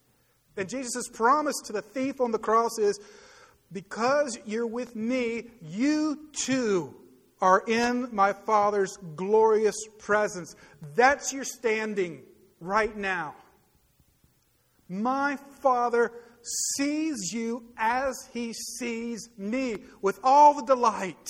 And 0.56 0.68
Jesus' 0.68 1.08
promise 1.08 1.56
to 1.64 1.72
the 1.72 1.82
thief 1.82 2.20
on 2.20 2.30
the 2.30 2.38
cross 2.38 2.78
is 2.78 2.98
because 3.72 4.38
you're 4.46 4.66
with 4.66 4.96
me, 4.96 5.44
you 5.60 6.28
too 6.32 6.94
are 7.40 7.62
in 7.66 8.08
my 8.12 8.32
Father's 8.32 8.96
glorious 9.16 9.76
presence. 9.98 10.54
That's 10.94 11.32
your 11.32 11.44
standing 11.44 12.22
right 12.60 12.96
now. 12.96 13.34
My 14.88 15.38
Father 15.62 16.12
sees 16.76 17.32
you 17.32 17.64
as 17.76 18.28
He 18.32 18.52
sees 18.52 19.28
me, 19.38 19.76
with 20.02 20.18
all 20.22 20.54
the 20.54 20.64
delight, 20.64 21.28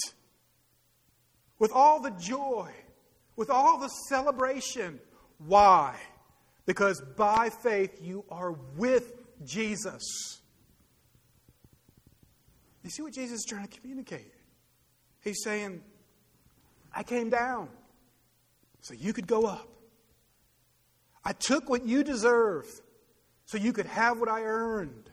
with 1.58 1.72
all 1.72 2.00
the 2.00 2.10
joy, 2.12 2.70
with 3.36 3.50
all 3.50 3.78
the 3.78 3.88
celebration. 4.08 4.98
Why? 5.46 5.96
Because 6.66 7.00
by 7.00 7.50
faith 7.50 8.00
you 8.02 8.24
are 8.30 8.52
with 8.76 9.12
Jesus. 9.44 10.40
You 12.82 12.90
see 12.90 13.02
what 13.02 13.12
Jesus 13.12 13.40
is 13.40 13.44
trying 13.44 13.66
to 13.66 13.80
communicate? 13.80 14.32
He's 15.22 15.42
saying, 15.42 15.82
I 16.94 17.02
came 17.02 17.30
down 17.30 17.68
so 18.80 18.94
you 18.94 19.12
could 19.12 19.26
go 19.26 19.46
up. 19.46 19.68
I 21.24 21.32
took 21.32 21.68
what 21.68 21.84
you 21.84 22.02
deserve 22.02 22.66
so 23.44 23.58
you 23.58 23.72
could 23.72 23.86
have 23.86 24.18
what 24.18 24.28
I 24.28 24.42
earned. 24.42 25.10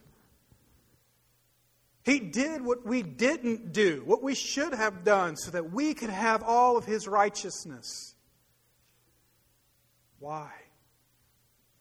He 2.06 2.20
did 2.20 2.62
what 2.62 2.86
we 2.86 3.02
didn't 3.02 3.74
do, 3.74 4.02
what 4.06 4.24
we 4.24 4.34
should 4.34 4.74
have 4.74 5.04
done, 5.04 5.36
so 5.36 5.52
that 5.52 5.74
we 5.74 5.94
could 5.94 6.10
have 6.10 6.42
all 6.42 6.78
of 6.78 6.86
His 6.86 7.06
righteousness. 7.06 8.16
Why? 10.20 10.52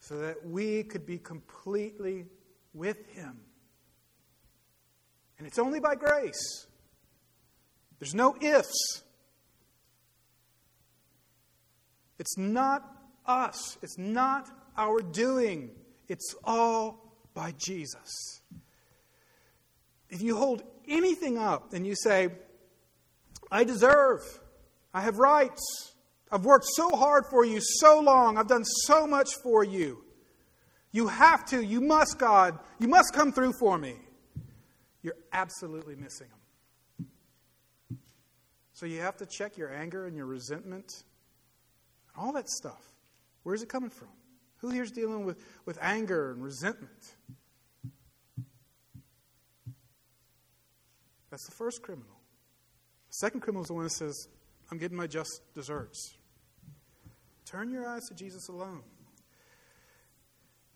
So 0.00 0.18
that 0.18 0.46
we 0.46 0.84
could 0.84 1.06
be 1.06 1.18
completely 1.18 2.26
with 2.74 3.06
Him. 3.14 3.40
And 5.38 5.46
it's 5.46 5.58
only 5.58 5.80
by 5.80 5.94
grace. 5.94 6.66
There's 7.98 8.14
no 8.14 8.36
ifs. 8.40 9.02
It's 12.18 12.36
not 12.38 12.82
us, 13.26 13.76
it's 13.82 13.98
not 13.98 14.48
our 14.76 15.00
doing, 15.00 15.70
it's 16.08 16.34
all 16.44 17.12
by 17.34 17.52
Jesus. 17.58 18.40
If 20.08 20.22
you 20.22 20.36
hold 20.36 20.62
anything 20.88 21.36
up 21.36 21.72
and 21.72 21.86
you 21.86 21.94
say, 21.94 22.30
I 23.50 23.64
deserve, 23.64 24.22
I 24.94 25.02
have 25.02 25.18
rights, 25.18 25.94
I've 26.36 26.44
worked 26.44 26.66
so 26.66 26.90
hard 26.90 27.24
for 27.30 27.46
you 27.46 27.60
so 27.62 27.98
long, 27.98 28.36
I've 28.36 28.46
done 28.46 28.62
so 28.62 29.06
much 29.06 29.30
for 29.42 29.64
you. 29.64 30.04
You 30.92 31.08
have 31.08 31.46
to, 31.46 31.64
you 31.64 31.80
must, 31.80 32.18
God, 32.18 32.58
you 32.78 32.88
must 32.88 33.14
come 33.14 33.32
through 33.32 33.54
for 33.58 33.78
me. 33.78 33.94
You're 35.00 35.16
absolutely 35.32 35.96
missing 35.96 36.26
them. 37.08 37.18
So 38.74 38.84
you 38.84 39.00
have 39.00 39.16
to 39.16 39.24
check 39.24 39.56
your 39.56 39.72
anger 39.72 40.04
and 40.04 40.14
your 40.14 40.26
resentment 40.26 41.04
and 42.14 42.22
all 42.22 42.34
that 42.34 42.50
stuff. 42.50 42.84
Where's 43.42 43.62
it 43.62 43.70
coming 43.70 43.88
from? 43.88 44.08
Who 44.58 44.68
here's 44.68 44.90
dealing 44.90 45.24
with, 45.24 45.42
with 45.64 45.78
anger 45.80 46.32
and 46.32 46.44
resentment? 46.44 47.14
That's 51.30 51.46
the 51.46 51.54
first 51.54 51.80
criminal. 51.80 52.20
The 53.08 53.14
second 53.14 53.40
criminal 53.40 53.62
is 53.62 53.68
the 53.68 53.74
one 53.74 53.84
that 53.84 53.92
says, 53.92 54.28
I'm 54.70 54.76
getting 54.76 54.98
my 54.98 55.06
just 55.06 55.40
deserts. 55.54 56.18
Turn 57.46 57.70
your 57.70 57.86
eyes 57.86 58.02
to 58.08 58.14
Jesus 58.14 58.48
alone. 58.48 58.82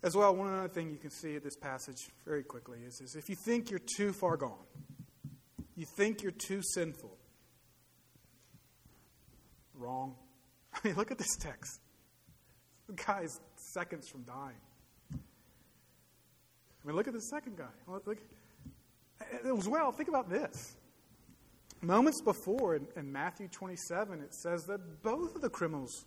As 0.02 0.16
well, 0.16 0.34
one 0.34 0.54
other 0.54 0.68
thing 0.68 0.90
you 0.90 0.96
can 0.96 1.10
see 1.10 1.36
at 1.36 1.42
this 1.42 1.56
passage 1.56 2.08
very 2.24 2.42
quickly 2.42 2.78
is, 2.86 3.00
is 3.00 3.16
if 3.16 3.28
you 3.28 3.34
think 3.34 3.70
you're 3.70 3.82
too 3.96 4.12
far 4.12 4.36
gone, 4.36 4.64
you 5.76 5.84
think 5.84 6.22
you're 6.22 6.32
too 6.32 6.62
sinful, 6.62 7.16
wrong. 9.74 10.14
I 10.74 10.78
mean, 10.86 10.96
look 10.96 11.10
at 11.10 11.18
this 11.18 11.36
text. 11.38 11.80
The 12.86 12.94
guy 12.94 13.22
is 13.22 13.40
seconds 13.74 14.08
from 14.08 14.22
dying. 14.22 14.56
I 15.12 16.86
mean, 16.86 16.96
look 16.96 17.08
at 17.08 17.14
the 17.14 17.20
second 17.20 17.58
guy. 17.58 17.64
Look, 17.86 18.18
as 19.44 19.68
well, 19.68 19.92
think 19.92 20.08
about 20.08 20.30
this. 20.30 20.76
Moments 21.82 22.20
before 22.22 22.76
in, 22.76 22.86
in 22.96 23.10
Matthew 23.10 23.48
27, 23.48 24.20
it 24.20 24.34
says 24.34 24.64
that 24.64 25.02
both 25.02 25.34
of 25.34 25.42
the 25.42 25.50
criminals 25.50 26.04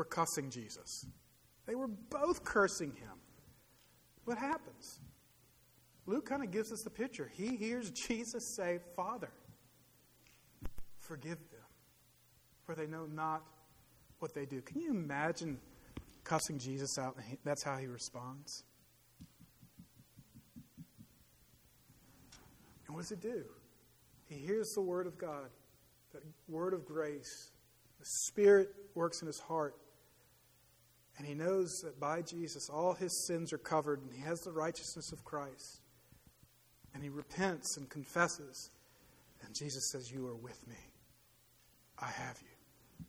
were 0.00 0.04
cussing 0.06 0.48
Jesus. 0.48 1.04
They 1.66 1.74
were 1.74 1.86
both 1.86 2.42
cursing 2.42 2.92
him. 2.92 3.20
What 4.24 4.38
happens? 4.38 4.98
Luke 6.06 6.24
kind 6.24 6.42
of 6.42 6.50
gives 6.50 6.72
us 6.72 6.80
the 6.80 6.88
picture. 6.88 7.30
He 7.34 7.54
hears 7.56 7.90
Jesus 8.08 8.56
say, 8.56 8.78
Father, 8.96 9.28
forgive 11.00 11.36
them, 11.50 11.68
for 12.64 12.74
they 12.74 12.86
know 12.86 13.04
not 13.04 13.42
what 14.20 14.32
they 14.32 14.46
do. 14.46 14.62
Can 14.62 14.80
you 14.80 14.90
imagine 14.90 15.58
cussing 16.24 16.58
Jesus 16.58 16.96
out 16.96 17.18
that's 17.44 17.62
how 17.62 17.76
he 17.76 17.86
responds? 17.86 18.64
And 22.86 22.96
what 22.96 23.02
does 23.02 23.12
it 23.12 23.20
do? 23.20 23.44
He 24.30 24.36
hears 24.36 24.72
the 24.74 24.80
word 24.80 25.06
of 25.06 25.18
God, 25.18 25.50
that 26.14 26.22
word 26.48 26.72
of 26.72 26.86
grace. 26.86 27.50
The 27.98 28.06
Spirit 28.06 28.70
works 28.94 29.20
in 29.20 29.26
his 29.26 29.38
heart. 29.38 29.74
And 31.20 31.28
he 31.28 31.34
knows 31.34 31.82
that 31.84 32.00
by 32.00 32.22
Jesus, 32.22 32.70
all 32.70 32.94
his 32.94 33.26
sins 33.26 33.52
are 33.52 33.58
covered, 33.58 34.00
and 34.00 34.10
he 34.10 34.22
has 34.22 34.40
the 34.40 34.52
righteousness 34.52 35.12
of 35.12 35.22
Christ. 35.22 35.82
And 36.94 37.02
he 37.02 37.10
repents 37.10 37.76
and 37.76 37.90
confesses. 37.90 38.70
And 39.44 39.54
Jesus 39.54 39.90
says, 39.92 40.10
You 40.10 40.26
are 40.28 40.34
with 40.34 40.66
me. 40.66 40.78
I 41.98 42.06
have 42.06 42.38
you. 42.40 43.04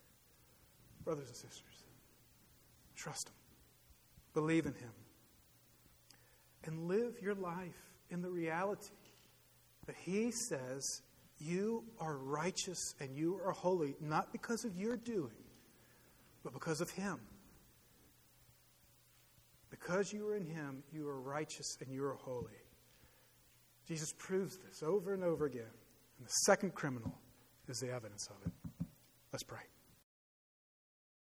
Brothers 1.05 1.28
and 1.28 1.38
sisters, 1.38 1.86
trust 2.97 3.30
him, 3.30 3.36
believe 4.34 4.66
in 4.66 4.74
him, 4.74 4.91
and 6.66 6.89
live 6.89 7.14
your 7.22 7.36
life 7.36 7.82
in 8.09 8.22
the 8.22 8.30
reality 8.30 8.89
that 9.86 9.95
he 9.95 10.32
says, 10.32 11.01
You 11.39 11.86
are 11.97 12.18
righteous 12.18 12.93
and 12.99 13.16
you 13.16 13.39
are 13.45 13.53
holy, 13.53 13.95
not 14.01 14.34
because 14.34 14.66
of 14.66 14.76
your 14.76 14.97
doing, 14.97 15.45
but 16.43 16.51
because 16.51 16.82
of 16.82 16.89
him. 16.89 17.18
Because 19.82 20.14
you 20.14 20.28
are 20.28 20.36
in 20.36 20.46
him, 20.46 20.84
you 20.94 21.08
are 21.08 21.20
righteous 21.20 21.78
and 21.82 21.92
you 21.92 22.04
are 22.06 22.14
holy. 22.14 22.52
Jesus 23.88 24.14
proves 24.18 24.58
this 24.58 24.84
over 24.84 25.14
and 25.14 25.24
over 25.24 25.46
again. 25.46 25.64
And 26.18 26.28
the 26.28 26.32
second 26.46 26.76
criminal 26.76 27.18
is 27.68 27.80
the 27.80 27.92
evidence 27.92 28.28
of 28.28 28.36
it. 28.46 28.54
Let's 29.34 29.44
pray. 29.44 29.60